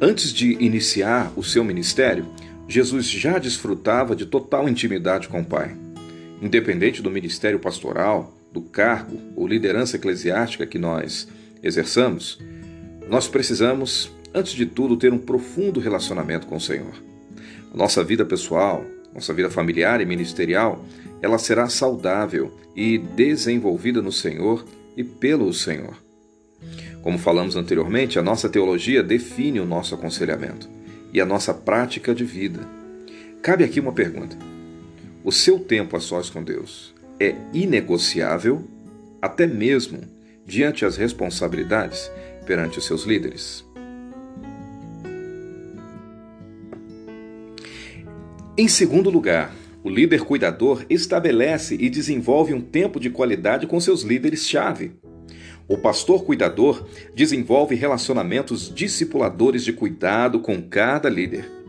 Antes 0.00 0.32
de 0.32 0.52
iniciar 0.64 1.30
o 1.36 1.44
seu 1.44 1.62
ministério, 1.62 2.26
Jesus 2.66 3.06
já 3.06 3.38
desfrutava 3.38 4.16
de 4.16 4.24
total 4.24 4.68
intimidade 4.68 5.28
com 5.28 5.40
o 5.40 5.44
Pai. 5.44 5.89
Independente 6.40 7.02
do 7.02 7.10
ministério 7.10 7.58
pastoral, 7.58 8.34
do 8.52 8.60
cargo 8.60 9.20
ou 9.36 9.46
liderança 9.46 9.96
eclesiástica 9.96 10.66
que 10.66 10.78
nós 10.78 11.28
exerçamos, 11.62 12.38
nós 13.08 13.28
precisamos, 13.28 14.10
antes 14.34 14.52
de 14.52 14.66
tudo, 14.66 14.96
ter 14.96 15.12
um 15.12 15.18
profundo 15.18 15.80
relacionamento 15.80 16.46
com 16.46 16.56
o 16.56 16.60
Senhor. 16.60 16.94
A 17.72 17.76
nossa 17.76 18.02
vida 18.02 18.24
pessoal, 18.24 18.84
nossa 19.14 19.34
vida 19.34 19.50
familiar 19.50 20.00
e 20.00 20.06
ministerial, 20.06 20.84
ela 21.20 21.38
será 21.38 21.68
saudável 21.68 22.56
e 22.74 22.98
desenvolvida 22.98 24.00
no 24.00 24.12
Senhor 24.12 24.64
e 24.96 25.04
pelo 25.04 25.52
Senhor. 25.52 25.96
Como 27.02 27.18
falamos 27.18 27.56
anteriormente, 27.56 28.18
a 28.18 28.22
nossa 28.22 28.48
teologia 28.48 29.02
define 29.02 29.60
o 29.60 29.66
nosso 29.66 29.94
aconselhamento 29.94 30.68
e 31.12 31.20
a 31.20 31.26
nossa 31.26 31.52
prática 31.52 32.14
de 32.14 32.24
vida. 32.24 32.60
Cabe 33.42 33.64
aqui 33.64 33.80
uma 33.80 33.92
pergunta: 33.92 34.36
o 35.22 35.30
seu 35.30 35.58
tempo 35.58 35.96
a 35.96 36.00
sós 36.00 36.30
com 36.30 36.42
Deus 36.42 36.94
é 37.18 37.34
inegociável, 37.52 38.64
até 39.20 39.46
mesmo 39.46 40.00
diante 40.46 40.84
as 40.84 40.96
responsabilidades 40.96 42.10
perante 42.46 42.78
os 42.78 42.86
seus 42.86 43.04
líderes? 43.04 43.64
Em 48.56 48.68
segundo 48.68 49.10
lugar, 49.10 49.54
o 49.82 49.88
líder 49.88 50.22
cuidador 50.22 50.84
estabelece 50.90 51.76
e 51.78 51.88
desenvolve 51.88 52.52
um 52.52 52.60
tempo 52.60 53.00
de 53.00 53.08
qualidade 53.08 53.66
com 53.66 53.80
seus 53.80 54.02
líderes-chave. 54.02 54.92
O 55.66 55.78
pastor 55.78 56.24
cuidador 56.24 56.86
desenvolve 57.14 57.74
relacionamentos 57.74 58.74
discipuladores 58.74 59.64
de 59.64 59.72
cuidado 59.72 60.40
com 60.40 60.60
cada 60.60 61.08
líder. 61.08 61.59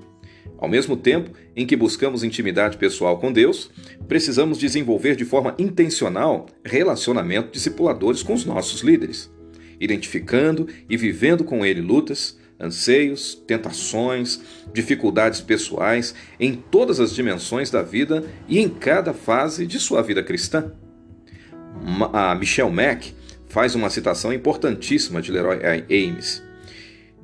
Ao 0.62 0.70
mesmo 0.70 0.96
tempo 0.96 1.32
em 1.56 1.65
que 1.65 1.75
buscamos 1.75 2.24
intimidade 2.24 2.77
pessoal 2.77 3.18
com 3.18 3.34
Deus, 3.34 3.72
precisamos 4.08 4.60
desenvolver 4.60 5.15
de 5.15 5.25
forma 5.25 5.56
intencional 5.58 6.46
relacionamentos 6.63 7.51
discipuladores 7.51 8.22
com 8.22 8.36
os 8.36 8.46
nossos 8.46 8.82
líderes, 8.82 9.34
identificando 9.80 10.68
e 10.88 10.96
vivendo 10.96 11.44
com 11.44 11.65
ele 11.65 11.82
lutas, 11.82 12.39
anseios, 12.60 13.34
tentações, 13.48 14.39
dificuldades 14.72 15.41
pessoais 15.41 16.13
em 16.39 16.53
todas 16.53 17.00
as 17.00 17.12
dimensões 17.12 17.72
da 17.72 17.82
vida 17.82 18.24
e 18.48 18.60
em 18.60 18.70
cada 18.70 19.15
fase 19.15 19.65
de 19.65 19.80
sua 19.80 20.03
vida 20.03 20.22
cristã. 20.22 20.72
A 22.13 22.36
Michelle 22.36 22.72
Mack 22.72 23.15
faz 23.48 23.74
uma 23.74 23.89
citação 23.89 24.32
importantíssima 24.32 25.24
de 25.24 25.32
Leroy 25.32 25.58
Ames. 25.89 26.44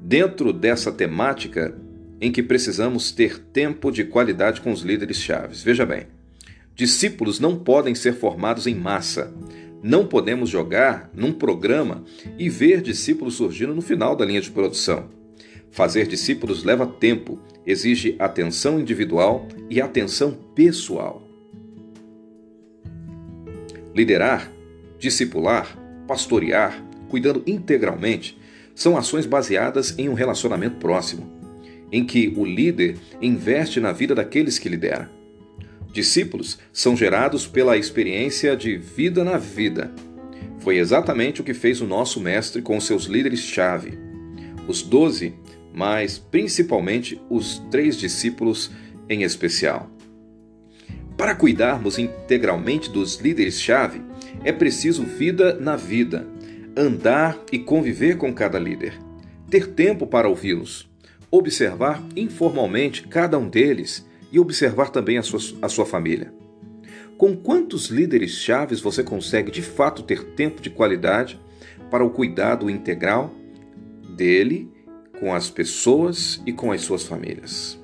Dentro 0.01 0.51
dessa 0.51 0.91
temática 0.91 1.75
em 2.20 2.32
que 2.32 2.42
precisamos 2.42 3.12
ter 3.12 3.40
tempo 3.40 3.92
de 3.92 4.04
qualidade 4.04 4.62
com 4.62 4.72
os 4.72 4.82
líderes 4.82 5.18
chaves. 5.18 5.62
Veja 5.62 5.86
bem, 5.86 6.08
discípulos 6.76 7.40
não 7.40 7.58
podem 7.58 7.94
ser 7.96 8.14
formados 8.14 8.68
em 8.68 8.76
massa. 8.76 9.34
Não 9.84 10.08
podemos 10.08 10.50
jogar 10.50 11.10
num 11.14 11.32
programa 11.32 12.03
e 12.38 12.50
ver 12.50 12.82
discípulos 12.82 13.36
surgindo 13.36 13.75
no 13.75 13.82
final 13.82 14.16
da 14.16 14.25
linha 14.25 14.42
de 14.42 14.50
produção. 14.50 15.10
Fazer 15.72 16.08
discípulos 16.08 16.64
leva 16.64 16.88
tempo, 16.88 17.40
exige 17.66 18.16
atenção 18.18 18.80
individual 18.80 19.48
e 19.70 19.80
atenção 19.80 20.32
pessoal. 20.56 21.22
Liderar, 23.94 24.51
discipular, 24.98 25.77
pastorear, 26.08 26.84
cuidando 27.10 27.44
integralmente, 27.46 28.38
são 28.74 28.98
ações 28.98 29.25
baseadas 29.25 29.98
em 29.98 30.08
um 30.10 30.14
relacionamento 30.14 30.77
próximo, 30.77 31.37
em 31.92 32.06
que 32.06 32.34
o 32.36 32.46
líder 32.46 32.98
investe 33.22 33.80
na 33.80 33.92
vida 33.92 34.14
daqueles 34.14 34.60
que 34.60 34.70
lidera. 34.70 35.10
Discípulos 35.92 36.60
são 36.72 36.96
gerados 36.96 37.48
pela 37.48 37.78
experiência 37.78 38.56
de 38.56 38.78
vida 38.78 39.24
na 39.24 39.38
vida. 39.38 39.92
Foi 40.60 40.78
exatamente 40.78 41.42
o 41.42 41.44
que 41.44 41.54
fez 41.54 41.82
o 41.82 41.88
nosso 41.88 42.20
mestre 42.20 42.62
com 42.62 42.80
seus 42.80 43.06
líderes-chave. 43.06 43.98
Os 44.68 44.82
doze, 44.82 45.34
mas 45.74 46.18
principalmente 46.18 47.20
os 47.30 47.60
três 47.72 47.96
discípulos 47.96 48.70
em 49.10 49.24
especial. 49.24 49.90
Para 51.18 51.34
cuidarmos 51.34 51.98
integralmente 51.98 52.92
dos 52.92 53.16
líderes-chave, 53.16 54.02
é 54.44 54.52
preciso 54.52 55.04
vida 55.04 55.56
na 55.56 55.76
vida, 55.76 56.28
andar 56.76 57.40
e 57.52 57.58
conviver 57.58 58.18
com 58.18 58.32
cada 58.32 58.60
líder, 58.60 58.94
ter 59.50 59.68
tempo 59.68 60.06
para 60.06 60.30
ouvi-los, 60.30 60.88
observar 61.29 62.03
informalmente 62.16 63.07
cada 63.07 63.37
um 63.37 63.50
deles 63.50 64.07
e 64.31 64.40
observar 64.40 64.90
também 64.90 65.18
a 65.18 65.24
sua, 65.24 65.40
a 65.61 65.70
sua 65.70 65.85
família. 65.85 66.33
Com 67.18 67.35
quantos 67.35 67.87
líderes 67.87 68.31
chaves 68.31 68.79
você 68.79 69.03
consegue 69.03 69.51
de 69.51 69.61
fato 69.61 70.03
ter 70.03 70.24
tempo 70.33 70.61
de 70.61 70.70
qualidade 70.70 71.40
para 71.90 72.05
o 72.05 72.09
cuidado 72.09 72.70
integral 72.70 73.33
dele, 74.09 74.72
com 75.20 75.33
as 75.33 75.50
pessoas 75.50 76.42
e 76.46 76.53
com 76.53 76.72
as 76.72 76.81
suas 76.81 77.03
famílias? 77.03 77.79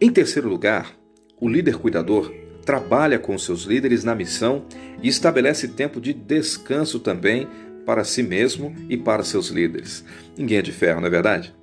Em 0.00 0.10
terceiro 0.10 0.48
lugar, 0.48 0.96
o 1.40 1.48
líder 1.48 1.76
cuidador 1.76 2.32
trabalha 2.64 3.18
com 3.18 3.36
seus 3.36 3.62
líderes 3.64 4.04
na 4.04 4.14
missão 4.14 4.64
e 5.02 5.08
estabelece 5.08 5.68
tempo 5.68 6.00
de 6.00 6.12
descanso 6.12 6.98
também 6.98 7.46
para 7.84 8.04
si 8.04 8.22
mesmo 8.22 8.74
e 8.88 8.96
para 8.96 9.24
seus 9.24 9.48
líderes. 9.48 10.04
Ninguém 10.36 10.58
é 10.58 10.62
de 10.62 10.72
ferro, 10.72 11.00
não 11.00 11.08
é 11.08 11.10
verdade? 11.10 11.54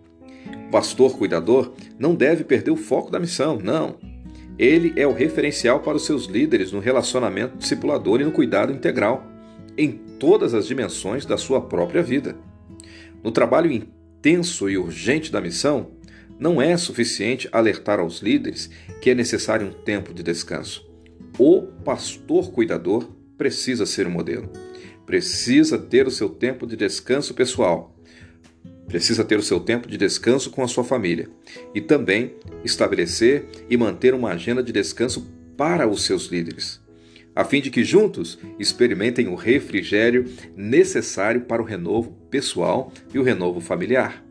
O 0.68 0.72
pastor 0.72 1.18
cuidador 1.18 1.74
não 1.98 2.16
deve 2.16 2.44
perder 2.44 2.72
o 2.72 2.78
foco 2.78 3.12
da 3.12 3.20
missão, 3.20 3.58
não. 3.62 3.98
Ele 4.58 4.94
é 4.96 5.08
o 5.08 5.14
referencial 5.14 5.80
para 5.80 5.98
os 5.98 6.06
seus 6.06 6.26
líderes 6.26 6.72
no 6.72 6.80
relacionamento 6.80 7.58
discipulador 7.58 8.20
e 8.20 8.26
no 8.26 8.32
cuidado 8.32 8.74
integral, 8.74 9.26
em 9.78 9.92
todas 9.92 10.54
as 10.54 10.68
dimensões 10.68 11.26
da 11.26 11.38
sua 11.38 11.62
própria 11.62 12.04
vida. 12.04 12.36
No 13.24 13.32
trabalho 13.32 13.72
intenso 13.72 14.70
e 14.70 14.78
urgente 14.78 15.32
da 15.32 15.40
missão, 15.40 15.92
não 16.38 16.62
é 16.62 16.76
suficiente 16.78 17.50
alertar 17.52 18.00
aos 18.00 18.22
líderes 18.22 18.70
que 19.02 19.10
é 19.10 19.16
necessário 19.16 19.68
um 19.68 19.72
tempo 19.72 20.14
de 20.14 20.24
descanso. 20.24 20.90
O 21.38 21.64
pastor 21.84 22.52
cuidador 22.52 23.10
precisa 23.38 23.86
ser 23.86 24.08
o 24.08 24.12
modelo. 24.12 24.50
Precisa 25.10 25.80
ter 25.80 26.06
o 26.06 26.12
seu 26.12 26.30
tempo 26.30 26.68
de 26.68 26.76
descanso 26.76 27.34
pessoal. 27.34 27.96
Precisa 28.86 29.26
ter 29.26 29.40
o 29.40 29.42
seu 29.42 29.60
tempo 29.60 29.88
de 29.88 29.98
descanso 29.98 30.52
com 30.52 30.62
a 30.62 30.68
sua 30.68 30.84
família. 30.84 31.28
E 31.74 31.82
também 31.82 32.36
estabelecer 32.64 33.48
e 33.68 33.76
manter 33.76 34.14
uma 34.14 34.30
agenda 34.30 34.62
de 34.62 34.72
descanso 34.72 35.28
para 35.58 35.88
os 35.88 36.04
seus 36.04 36.28
líderes, 36.28 36.80
a 37.36 37.44
fim 37.44 37.60
de 37.60 37.72
que 37.72 37.84
juntos 37.84 38.38
experimentem 38.60 39.28
o 39.28 39.34
refrigério 39.34 40.26
necessário 40.56 41.42
para 41.42 41.60
o 41.60 41.66
renovo 41.66 42.12
pessoal 42.30 42.94
e 43.12 43.18
o 43.18 43.24
renovo 43.24 43.60
familiar. 43.60 44.24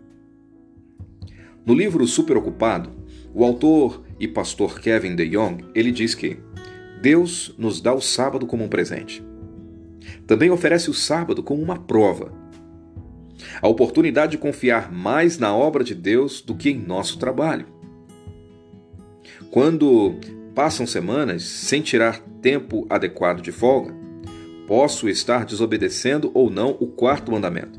No 1.67 1.75
livro 1.75 2.07
Super 2.07 2.37
Ocupado, 2.37 2.93
o 3.35 3.45
autor 3.45 4.05
e 4.21 4.29
pastor 4.29 4.79
Kevin 4.79 5.17
DeYoung, 5.17 5.59
ele 5.75 5.91
diz 5.91 6.15
que 6.15 6.37
Deus 7.03 7.53
nos 7.59 7.81
dá 7.81 7.93
o 7.93 8.01
sábado 8.01 8.47
como 8.47 8.63
um 8.63 8.69
presente. 8.69 9.27
Também 10.27 10.51
oferece 10.51 10.91
o 10.91 10.95
sábado 10.95 11.43
como 11.43 11.63
uma 11.63 11.79
prova. 11.79 12.33
A 13.61 13.69
oportunidade 13.69 14.33
de 14.33 14.39
confiar 14.39 14.93
mais 14.93 15.39
na 15.39 15.55
obra 15.55 15.85
de 15.85 15.95
Deus 15.95 16.41
do 16.41 16.55
que 16.55 16.71
em 16.71 16.79
nosso 16.79 17.19
trabalho. 17.19 17.67
Quando 19.51 20.17
passam 20.55 20.87
semanas 20.87 21.45
sem 21.45 21.81
tirar 21.81 22.21
tempo 22.43 22.87
adequado 22.91 23.41
de 23.41 23.53
folga, 23.53 23.95
posso 24.67 25.09
estar 25.09 25.45
desobedecendo 25.45 26.31
ou 26.35 26.51
não 26.51 26.77
o 26.81 26.87
quarto 26.87 27.33
mandamento. 27.33 27.79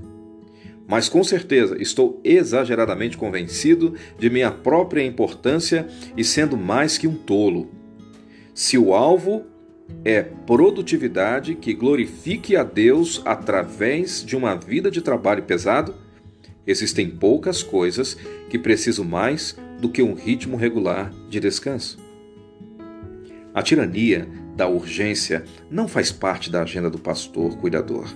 Mas 0.88 1.08
com 1.08 1.24
certeza 1.24 1.80
estou 1.80 2.20
exageradamente 2.24 3.16
convencido 3.16 3.94
de 4.18 4.30
minha 4.30 4.50
própria 4.50 5.04
importância 5.04 5.88
e 6.18 6.24
sendo 6.24 6.58
mais 6.58 6.98
que 6.98 7.08
um 7.08 7.14
tolo 7.14 7.70
se 8.60 8.78
o 8.78 8.94
alvo 8.94 9.46
é 10.04 10.22
produtividade 10.22 11.56
que 11.56 11.74
glorifique 11.74 12.56
a 12.56 12.64
Deus 12.64 13.22
através 13.26 14.24
de 14.24 14.36
uma 14.36 14.56
vida 14.56 14.90
de 14.90 15.02
trabalho 15.02 15.44
pesado, 15.44 15.96
existem 16.66 17.10
poucas 17.10 17.62
coisas 17.62 18.18
que 18.50 18.58
precisam 18.58 19.04
mais 19.04 19.58
do 19.80 19.90
que 19.90 20.02
um 20.02 20.14
ritmo 20.14 20.56
regular 20.56 21.12
de 21.30 21.40
descanso. 21.40 22.00
A 23.54 23.62
tirania 23.62 24.28
da 24.56 24.68
urgência 24.68 25.44
não 25.70 25.88
faz 25.88 26.12
parte 26.12 26.52
da 26.52 26.62
agenda 26.62 26.90
do 26.90 27.00
pastor 27.00 27.58
cuidador. 27.58 28.08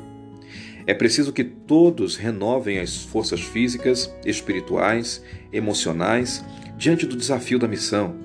É 0.86 0.94
preciso 0.94 1.32
que 1.32 1.44
todos 1.44 2.18
renovem 2.18 2.80
as 2.80 2.98
forças 2.98 3.42
físicas, 3.42 4.14
espirituais, 4.26 5.24
emocionais 5.52 6.44
diante 6.78 7.06
do 7.06 7.16
desafio 7.16 7.58
da 7.58 7.68
missão, 7.68 8.16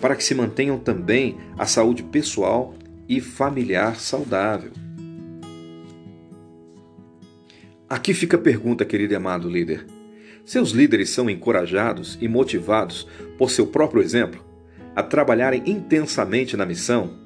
para 0.00 0.14
que 0.14 0.22
se 0.22 0.34
mantenham 0.34 0.78
também 0.78 1.36
a 1.58 1.66
saúde 1.66 2.04
pessoal 2.04 2.74
e 3.08 3.20
familiar 3.20 3.96
saudável. 3.96 4.70
Aqui 7.88 8.12
fica 8.12 8.36
a 8.36 8.40
pergunta, 8.40 8.84
querido 8.84 9.14
e 9.14 9.16
amado 9.16 9.48
líder. 9.48 9.86
Seus 10.44 10.70
líderes 10.70 11.08
são 11.08 11.30
encorajados 11.30 12.18
e 12.20 12.28
motivados 12.28 13.08
por 13.38 13.50
seu 13.50 13.66
próprio 13.66 14.02
exemplo 14.02 14.44
a 14.94 15.02
trabalharem 15.02 15.62
intensamente 15.64 16.56
na 16.56 16.66
missão, 16.66 17.16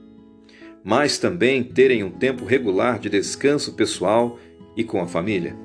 mas 0.84 1.18
também 1.18 1.64
terem 1.64 2.04
um 2.04 2.10
tempo 2.10 2.44
regular 2.44 2.98
de 2.98 3.08
descanso 3.08 3.72
pessoal 3.72 4.38
e 4.76 4.84
com 4.84 5.00
a 5.00 5.06
família? 5.06 5.56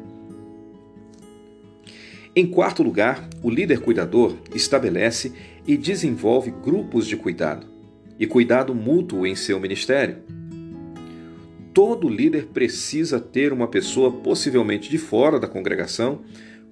Em 2.35 2.47
quarto 2.47 2.81
lugar, 2.81 3.27
o 3.43 3.49
líder 3.49 3.81
cuidador 3.81 4.37
estabelece 4.53 5.33
e 5.65 5.75
desenvolve 5.75 6.51
grupos 6.51 7.05
de 7.05 7.17
cuidado 7.17 7.76
e 8.19 8.25
cuidado 8.25 8.73
mútuo 8.73 9.25
em 9.25 9.35
seu 9.35 9.59
ministério. 9.59 10.17
Todo 11.73 12.09
líder 12.09 12.47
precisa 12.47 13.19
ter 13.19 13.53
uma 13.53 13.67
pessoa 13.67 14.11
possivelmente 14.11 14.89
de 14.89 14.97
fora 14.97 15.39
da 15.39 15.47
congregação 15.47 16.21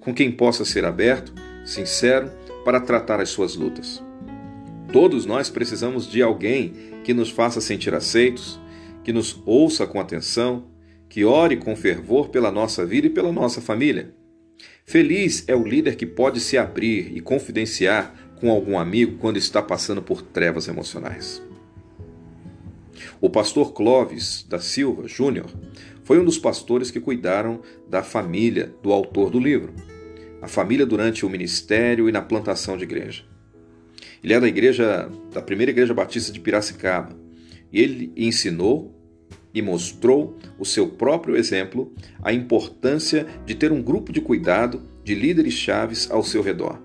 com 0.00 0.12
quem 0.12 0.30
possa 0.30 0.64
ser 0.64 0.84
aberto, 0.84 1.32
sincero, 1.64 2.30
para 2.64 2.80
tratar 2.80 3.20
as 3.20 3.28
suas 3.28 3.54
lutas. 3.54 4.02
Todos 4.92 5.26
nós 5.26 5.50
precisamos 5.50 6.08
de 6.08 6.22
alguém 6.22 6.72
que 7.04 7.14
nos 7.14 7.30
faça 7.30 7.60
sentir 7.60 7.94
aceitos, 7.94 8.60
que 9.04 9.12
nos 9.12 9.40
ouça 9.44 9.86
com 9.86 10.00
atenção, 10.00 10.66
que 11.08 11.24
ore 11.24 11.56
com 11.56 11.76
fervor 11.76 12.28
pela 12.28 12.50
nossa 12.50 12.84
vida 12.84 13.06
e 13.06 13.10
pela 13.10 13.30
nossa 13.30 13.60
família. 13.60 14.14
Feliz 14.84 15.44
é 15.48 15.54
o 15.54 15.66
líder 15.66 15.96
que 15.96 16.06
pode 16.06 16.40
se 16.40 16.56
abrir 16.56 17.16
e 17.16 17.20
confidenciar 17.20 18.14
com 18.40 18.50
algum 18.50 18.78
amigo 18.78 19.18
quando 19.18 19.36
está 19.36 19.62
passando 19.62 20.02
por 20.02 20.22
trevas 20.22 20.68
emocionais. 20.68 21.42
O 23.20 23.30
pastor 23.30 23.72
Clovis 23.72 24.44
da 24.48 24.58
Silva 24.58 25.08
Júnior 25.08 25.46
foi 26.04 26.20
um 26.20 26.24
dos 26.24 26.38
pastores 26.38 26.90
que 26.90 27.00
cuidaram 27.00 27.60
da 27.88 28.02
família 28.02 28.74
do 28.82 28.92
autor 28.92 29.30
do 29.30 29.40
livro, 29.40 29.72
a 30.40 30.48
família 30.48 30.86
durante 30.86 31.24
o 31.24 31.30
ministério 31.30 32.08
e 32.08 32.12
na 32.12 32.22
plantação 32.22 32.76
de 32.76 32.84
igreja. 32.84 33.24
Ele 34.22 34.34
é 34.34 34.40
da 34.40 34.48
igreja 34.48 35.10
da 35.32 35.42
primeira 35.42 35.70
igreja 35.70 35.94
batista 35.94 36.32
de 36.32 36.40
Piracicaba 36.40 37.16
e 37.72 37.80
ele 37.80 38.12
ensinou 38.16 38.94
e 39.52 39.62
mostrou 39.62 40.36
o 40.58 40.64
seu 40.64 40.88
próprio 40.88 41.36
exemplo 41.36 41.92
a 42.22 42.32
importância 42.32 43.26
de 43.46 43.54
ter 43.54 43.72
um 43.72 43.82
grupo 43.82 44.12
de 44.12 44.20
cuidado 44.20 44.82
de 45.02 45.14
líderes 45.14 45.54
chaves 45.54 46.10
ao 46.10 46.22
seu 46.22 46.42
redor. 46.42 46.78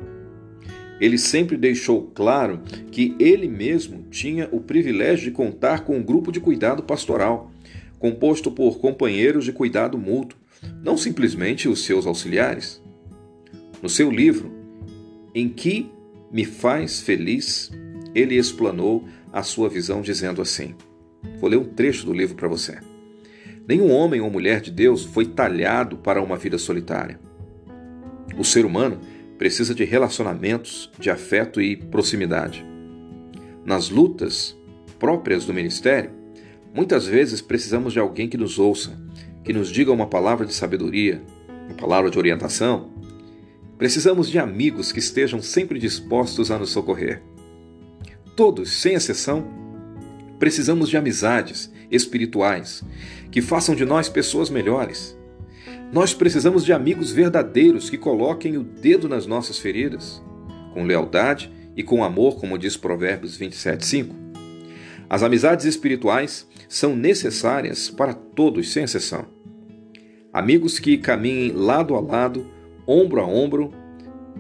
Ele 1.02 1.18
sempre 1.18 1.58
deixou 1.58 2.12
claro 2.14 2.62
que 2.92 3.16
ele 3.20 3.48
mesmo 3.48 4.06
tinha 4.12 4.48
o 4.52 4.62
privilégio 4.62 5.26
de 5.26 5.32
contar 5.32 5.84
com 5.84 5.98
um 5.98 6.04
grupo 6.04 6.32
de 6.32 6.40
cuidado 6.40 6.84
pastoral, 6.84 7.52
composto 7.98 8.52
por 8.52 8.78
companheiros 8.78 9.44
de 9.44 9.52
cuidado 9.52 9.98
mútuo, 9.98 10.38
não 10.84 10.96
simplesmente 10.96 11.68
os 11.68 11.84
seus 11.84 12.06
auxiliares. 12.06 12.80
No 13.82 13.90
seu 13.90 14.12
livro, 14.12 14.62
Em 15.34 15.48
que 15.48 15.90
me 16.32 16.44
faz 16.44 17.00
feliz, 17.02 17.72
ele 18.14 18.36
explanou 18.36 19.06
a 19.32 19.42
sua 19.44 19.70
visão 19.70 20.02
dizendo 20.02 20.42
assim: 20.42 20.76
Vou 21.40 21.50
ler 21.50 21.58
um 21.58 21.64
trecho 21.64 22.06
do 22.06 22.14
livro 22.14 22.36
para 22.36 22.50
você. 22.50 22.78
Nenhum 23.66 23.90
homem 23.92 24.20
ou 24.20 24.30
mulher 24.30 24.60
de 24.60 24.70
Deus 24.70 25.06
foi 25.06 25.26
talhado 25.26 25.98
para 25.98 26.22
uma 26.22 26.36
vida 26.36 26.58
solitária. 26.58 27.18
O 28.38 28.44
ser 28.44 28.66
humano 28.66 29.00
precisa 29.42 29.74
de 29.74 29.84
relacionamentos, 29.84 30.92
de 31.00 31.10
afeto 31.10 31.60
e 31.60 31.76
proximidade. 31.76 32.64
Nas 33.66 33.90
lutas 33.90 34.56
próprias 35.00 35.46
do 35.46 35.52
ministério, 35.52 36.12
muitas 36.72 37.08
vezes 37.08 37.42
precisamos 37.42 37.92
de 37.92 37.98
alguém 37.98 38.30
que 38.30 38.38
nos 38.38 38.60
ouça, 38.60 38.96
que 39.44 39.52
nos 39.52 39.72
diga 39.72 39.92
uma 39.92 40.06
palavra 40.06 40.46
de 40.46 40.54
sabedoria, 40.54 41.24
uma 41.66 41.74
palavra 41.74 42.12
de 42.12 42.20
orientação. 42.20 42.92
Precisamos 43.80 44.30
de 44.30 44.38
amigos 44.38 44.92
que 44.92 45.00
estejam 45.00 45.42
sempre 45.42 45.80
dispostos 45.80 46.52
a 46.52 46.60
nos 46.60 46.70
socorrer. 46.70 47.24
Todos, 48.36 48.72
sem 48.72 48.94
exceção, 48.94 49.60
Precisamos 50.38 50.90
de 50.90 50.98
amizades 50.98 51.72
espirituais 51.92 52.84
que 53.30 53.44
façam 53.44 53.76
de 53.76 53.86
nós 53.86 54.10
pessoas 54.10 54.50
melhores. 54.50 55.16
Nós 55.92 56.14
precisamos 56.14 56.64
de 56.64 56.72
amigos 56.72 57.12
verdadeiros 57.12 57.90
que 57.90 57.98
coloquem 57.98 58.58
o 58.58 58.64
dedo 58.64 59.10
nas 59.10 59.26
nossas 59.26 59.60
feridas, 59.60 60.24
com 60.74 60.84
lealdade 60.84 61.52
e 61.76 61.84
com 61.84 62.04
amor, 62.04 62.40
como 62.40 62.58
diz 62.58 62.78
Provérbios 62.78 63.38
27:5. 63.38 64.16
As 65.10 65.24
amizades 65.24 65.66
espirituais 65.66 66.48
são 66.70 66.96
necessárias 66.96 67.90
para 67.90 68.14
todos, 68.14 68.72
sem 68.72 68.84
exceção. 68.84 69.26
Amigos 70.32 70.80
que 70.80 70.98
caminhem 70.98 71.52
lado 71.52 71.96
a 71.96 72.00
lado, 72.00 72.50
ombro 72.88 73.20
a 73.20 73.28
ombro, 73.28 73.74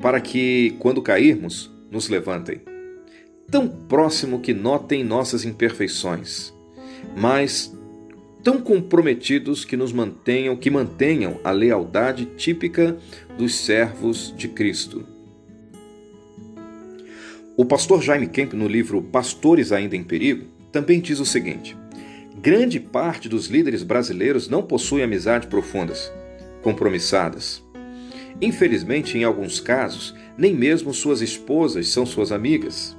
para 0.02 0.22
que, 0.22 0.76
quando 0.80 1.02
cairmos, 1.02 1.70
nos 1.92 2.08
levantem 2.08 2.62
tão 3.52 3.68
próximo 3.68 4.40
que 4.40 4.54
notem 4.54 5.04
nossas 5.04 5.44
imperfeições, 5.44 6.54
mas 7.16 7.71
tão 8.44 8.60
comprometidos 8.60 9.64
que 9.64 9.78
nos 9.78 9.94
mantenham, 9.94 10.56
que 10.56 10.70
mantenham 10.70 11.40
a 11.44 11.52
lealdade 11.52 12.26
típica 12.38 12.98
dos 13.38 13.56
servos 13.56 14.34
de 14.36 14.48
Cristo. 14.48 15.06
O 17.56 17.66
pastor 17.66 18.02
Jaime 18.02 18.28
Kemp, 18.28 18.54
no 18.54 18.68
livro 18.68 19.02
Pastores 19.02 19.72
Ainda 19.72 19.96
em 19.96 20.04
Perigo, 20.04 20.46
também 20.72 21.00
diz 21.00 21.20
o 21.20 21.26
seguinte: 21.26 21.78
grande 22.42 22.80
parte 22.80 23.30
dos 23.30 23.48
líderes 23.48 23.84
brasileiros 23.84 24.48
não 24.48 24.64
possui 24.64 25.04
amizade 25.04 25.48
profundas, 25.48 26.12
compromissadas. 26.64 27.64
Infelizmente, 28.42 29.18
em 29.18 29.24
alguns 29.24 29.60
casos, 29.60 30.16
nem 30.36 30.56
mesmo 30.56 30.94
suas 30.94 31.22
esposas 31.22 31.90
são 31.90 32.06
suas 32.06 32.32
amigas. 32.32 32.98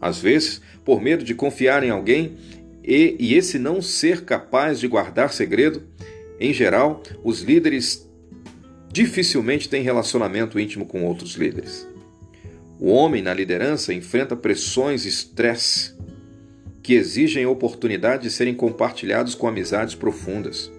Às 0.00 0.18
vezes, 0.18 0.62
por 0.84 1.02
medo 1.02 1.22
de 1.22 1.34
confiar 1.34 1.84
em 1.84 1.90
alguém 1.90 2.36
e, 2.82 3.16
e 3.18 3.34
esse 3.34 3.58
não 3.58 3.80
ser 3.80 4.24
capaz 4.24 4.80
de 4.80 4.88
guardar 4.88 5.32
segredo, 5.32 5.82
em 6.40 6.52
geral, 6.52 7.02
os 7.22 7.40
líderes 7.42 8.08
dificilmente 8.92 9.68
têm 9.68 9.82
relacionamento 9.82 10.58
íntimo 10.58 10.84
com 10.84 11.04
outros 11.04 11.34
líderes. 11.34 11.86
O 12.80 12.90
homem 12.90 13.22
na 13.22 13.32
liderança 13.32 13.94
enfrenta 13.94 14.34
pressões 14.34 15.04
e 15.04 15.08
estresse 15.08 15.94
que 16.82 16.94
exigem 16.94 17.46
oportunidade 17.46 18.24
de 18.24 18.30
serem 18.30 18.54
compartilhados 18.54 19.36
com 19.36 19.46
amizades 19.46 19.94
profundas. 19.94 20.70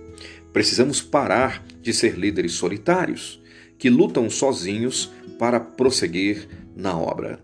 Precisamos 0.52 1.02
parar 1.02 1.66
de 1.82 1.94
ser 1.94 2.18
líderes 2.18 2.54
solitários, 2.54 3.42
que 3.78 3.90
lutam 3.90 4.30
sozinhos 4.30 5.12
para 5.40 5.60
prosseguir 5.60 6.48
na 6.76 6.98
obra. 6.98 7.44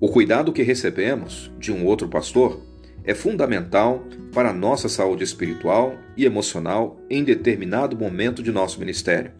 O 0.00 0.08
cuidado 0.08 0.52
que 0.52 0.62
recebemos 0.62 1.50
de 1.58 1.72
um 1.72 1.84
outro 1.84 2.06
pastor 2.06 2.62
é 3.02 3.14
fundamental 3.14 4.06
para 4.32 4.50
a 4.50 4.52
nossa 4.52 4.88
saúde 4.88 5.24
espiritual 5.24 5.98
e 6.16 6.24
emocional 6.24 7.00
em 7.10 7.24
determinado 7.24 7.96
momento 7.96 8.40
de 8.40 8.52
nosso 8.52 8.78
ministério. 8.78 9.32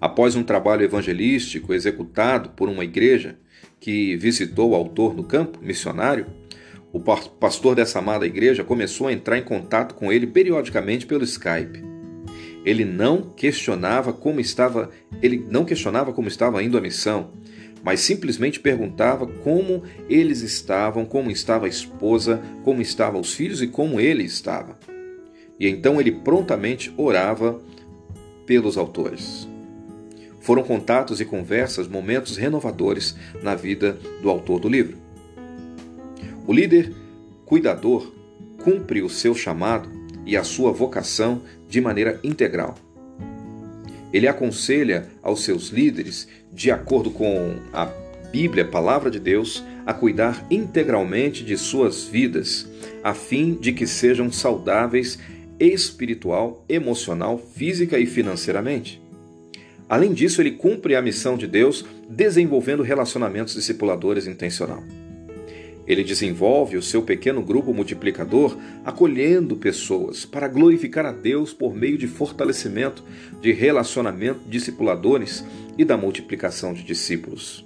Após 0.00 0.36
um 0.36 0.44
trabalho 0.44 0.84
evangelístico 0.84 1.74
executado 1.74 2.50
por 2.50 2.68
uma 2.68 2.84
igreja 2.84 3.36
que 3.80 4.14
visitou 4.16 4.70
o 4.70 4.74
autor 4.76 5.12
no 5.12 5.24
campo 5.24 5.58
missionário, 5.60 6.26
o 6.92 7.00
pastor 7.00 7.74
dessa 7.74 7.98
amada 7.98 8.24
igreja 8.24 8.62
começou 8.62 9.08
a 9.08 9.12
entrar 9.12 9.38
em 9.38 9.42
contato 9.42 9.96
com 9.96 10.12
ele 10.12 10.26
periodicamente 10.28 11.04
pelo 11.04 11.24
Skype. 11.24 11.82
Ele 12.64 12.84
não 12.84 13.22
questionava 13.22 14.12
como 14.12 14.38
estava, 14.38 14.90
ele 15.20 15.44
não 15.50 15.64
questionava 15.64 16.12
como 16.12 16.28
estava 16.28 16.62
indo 16.62 16.78
a 16.78 16.80
missão, 16.80 17.32
mas 17.82 18.00
simplesmente 18.00 18.60
perguntava 18.60 19.26
como 19.26 19.82
eles 20.08 20.42
estavam, 20.42 21.04
como 21.04 21.30
estava 21.30 21.66
a 21.66 21.68
esposa, 21.68 22.42
como 22.64 22.82
estavam 22.82 23.20
os 23.20 23.32
filhos 23.32 23.62
e 23.62 23.66
como 23.66 24.00
ele 24.00 24.24
estava. 24.24 24.78
E 25.58 25.68
então 25.68 26.00
ele 26.00 26.12
prontamente 26.12 26.92
orava 26.96 27.60
pelos 28.46 28.76
autores. 28.76 29.48
Foram 30.40 30.62
contatos 30.62 31.20
e 31.20 31.24
conversas 31.24 31.86
momentos 31.86 32.36
renovadores 32.36 33.14
na 33.42 33.54
vida 33.54 33.98
do 34.22 34.30
autor 34.30 34.58
do 34.58 34.68
livro. 34.68 34.96
O 36.46 36.52
líder 36.52 36.92
cuidador 37.44 38.12
cumpre 38.64 39.02
o 39.02 39.08
seu 39.08 39.34
chamado 39.34 39.88
e 40.24 40.36
a 40.36 40.44
sua 40.44 40.72
vocação 40.72 41.42
de 41.68 41.80
maneira 41.80 42.18
integral. 42.24 42.74
Ele 44.12 44.26
aconselha 44.26 45.08
aos 45.22 45.44
seus 45.44 45.68
líderes, 45.68 46.26
de 46.52 46.70
acordo 46.70 47.10
com 47.10 47.56
a 47.72 47.90
Bíblia, 48.30 48.64
a 48.64 48.68
palavra 48.68 49.10
de 49.10 49.18
Deus, 49.18 49.64
a 49.84 49.92
cuidar 49.92 50.46
integralmente 50.50 51.44
de 51.44 51.56
suas 51.56 52.04
vidas, 52.04 52.68
a 53.02 53.12
fim 53.14 53.54
de 53.54 53.72
que 53.72 53.86
sejam 53.86 54.30
saudáveis 54.30 55.18
espiritual, 55.58 56.64
emocional, 56.68 57.38
física 57.38 57.98
e 57.98 58.06
financeiramente. 58.06 59.00
Além 59.88 60.12
disso, 60.12 60.40
ele 60.40 60.52
cumpre 60.52 60.94
a 60.94 61.02
missão 61.02 61.36
de 61.36 61.46
Deus 61.46 61.84
desenvolvendo 62.08 62.82
relacionamentos 62.82 63.54
discipuladores 63.54 64.26
intencional. 64.26 64.82
Ele 65.86 66.04
desenvolve 66.04 66.76
o 66.76 66.82
seu 66.82 67.02
pequeno 67.02 67.42
grupo 67.42 67.74
multiplicador 67.74 68.56
acolhendo 68.84 69.56
pessoas 69.56 70.24
para 70.24 70.46
glorificar 70.46 71.04
a 71.04 71.10
Deus 71.10 71.52
por 71.52 71.74
meio 71.74 71.98
de 71.98 72.06
fortalecimento 72.06 73.02
de 73.40 73.50
relacionamento 73.50 74.40
discipuladores 74.46 75.44
e 75.80 75.84
da 75.84 75.96
multiplicação 75.96 76.74
de 76.74 76.82
discípulos. 76.82 77.64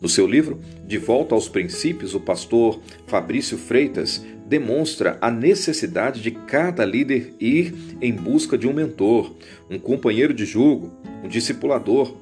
No 0.00 0.08
seu 0.08 0.26
livro 0.26 0.58
De 0.84 0.98
Volta 0.98 1.32
aos 1.32 1.48
Princípios, 1.48 2.12
o 2.12 2.18
pastor 2.18 2.80
Fabrício 3.06 3.56
Freitas 3.56 4.24
demonstra 4.48 5.16
a 5.20 5.30
necessidade 5.30 6.20
de 6.20 6.32
cada 6.32 6.84
líder 6.84 7.32
ir 7.38 7.72
em 8.00 8.12
busca 8.12 8.58
de 8.58 8.66
um 8.66 8.72
mentor, 8.72 9.32
um 9.70 9.78
companheiro 9.78 10.34
de 10.34 10.44
julgo, 10.44 10.92
um 11.22 11.28
discipulador. 11.28 12.16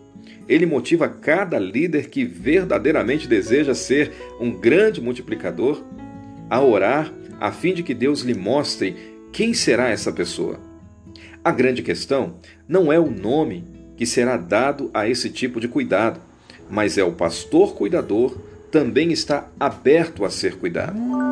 Ele 0.47 0.67
motiva 0.67 1.09
cada 1.09 1.59
líder 1.59 2.11
que 2.11 2.27
verdadeiramente 2.27 3.27
deseja 3.27 3.75
ser 3.75 4.13
um 4.39 4.51
grande 4.51 5.01
multiplicador 5.01 5.83
a 6.51 6.61
orar 6.61 7.11
a 7.41 7.51
fim 7.51 7.73
de 7.73 7.83
que 7.83 7.95
Deus 7.95 8.21
lhe 8.21 8.35
mostre 8.35 8.95
quem 9.33 9.55
será 9.55 9.89
essa 9.89 10.13
pessoa. 10.13 10.61
A 11.43 11.51
grande 11.51 11.81
questão 11.81 12.35
não 12.69 12.93
é 12.93 13.01
o 13.01 13.11
nome 13.11 13.78
que 13.99 14.07
será 14.07 14.37
dado 14.37 14.91
a 14.95 15.09
esse 15.09 15.29
tipo 15.29 15.61
de 15.61 15.67
cuidado, 15.67 16.21
mas 16.71 16.97
é 16.97 17.03
o 17.03 17.13
pastor 17.13 17.75
cuidador 17.75 18.39
também 18.71 19.11
está 19.11 19.49
aberto 19.59 20.25
a 20.25 20.31
ser 20.31 20.57
cuidado. 20.57 21.28